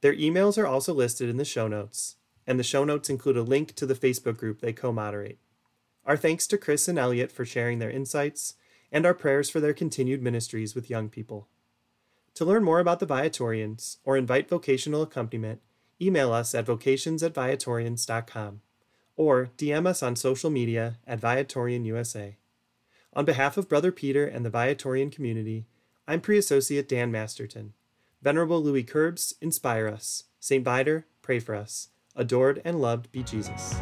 Their 0.00 0.14
emails 0.14 0.58
are 0.58 0.66
also 0.66 0.94
listed 0.94 1.28
in 1.28 1.36
the 1.36 1.44
show 1.44 1.68
notes 1.68 2.16
and 2.46 2.58
the 2.58 2.64
show 2.64 2.84
notes 2.84 3.10
include 3.10 3.36
a 3.36 3.42
link 3.42 3.74
to 3.74 3.86
the 3.86 3.94
Facebook 3.94 4.36
group 4.36 4.60
they 4.60 4.72
co 4.72 4.92
moderate. 4.92 5.38
Our 6.04 6.16
thanks 6.16 6.46
to 6.48 6.58
Chris 6.58 6.88
and 6.88 6.98
Elliott 6.98 7.32
for 7.32 7.44
sharing 7.44 7.78
their 7.78 7.90
insights, 7.90 8.54
and 8.92 9.06
our 9.06 9.14
prayers 9.14 9.50
for 9.50 9.60
their 9.60 9.72
continued 9.72 10.22
ministries 10.22 10.74
with 10.74 10.90
young 10.90 11.08
people. 11.08 11.48
To 12.34 12.44
learn 12.44 12.64
more 12.64 12.80
about 12.80 13.00
the 13.00 13.06
Viatorians 13.06 13.98
or 14.04 14.16
invite 14.16 14.48
vocational 14.48 15.02
accompaniment, 15.02 15.60
email 16.00 16.32
us 16.32 16.54
at 16.54 16.66
vocations 16.66 17.22
at 17.22 17.34
viatorians.com 17.34 18.60
or 19.16 19.50
DM 19.56 19.86
us 19.86 20.02
on 20.02 20.16
social 20.16 20.50
media 20.50 20.98
at 21.06 21.20
Viatorian 21.20 21.84
USA. 21.84 22.36
On 23.12 23.24
behalf 23.24 23.56
of 23.56 23.68
Brother 23.68 23.92
Peter 23.92 24.26
and 24.26 24.44
the 24.44 24.50
Viatorian 24.50 25.10
community, 25.10 25.66
I'm 26.06 26.20
Pre 26.20 26.36
Associate 26.36 26.88
Dan 26.88 27.12
Masterton. 27.12 27.72
Venerable 28.22 28.62
Louis 28.62 28.84
Querbes, 28.84 29.34
inspire 29.40 29.86
us. 29.86 30.24
St. 30.40 30.64
Viator, 30.64 31.06
pray 31.22 31.38
for 31.38 31.54
us. 31.54 31.88
Adored 32.16 32.62
and 32.64 32.80
loved 32.80 33.10
be 33.10 33.24
Jesus. 33.24 33.74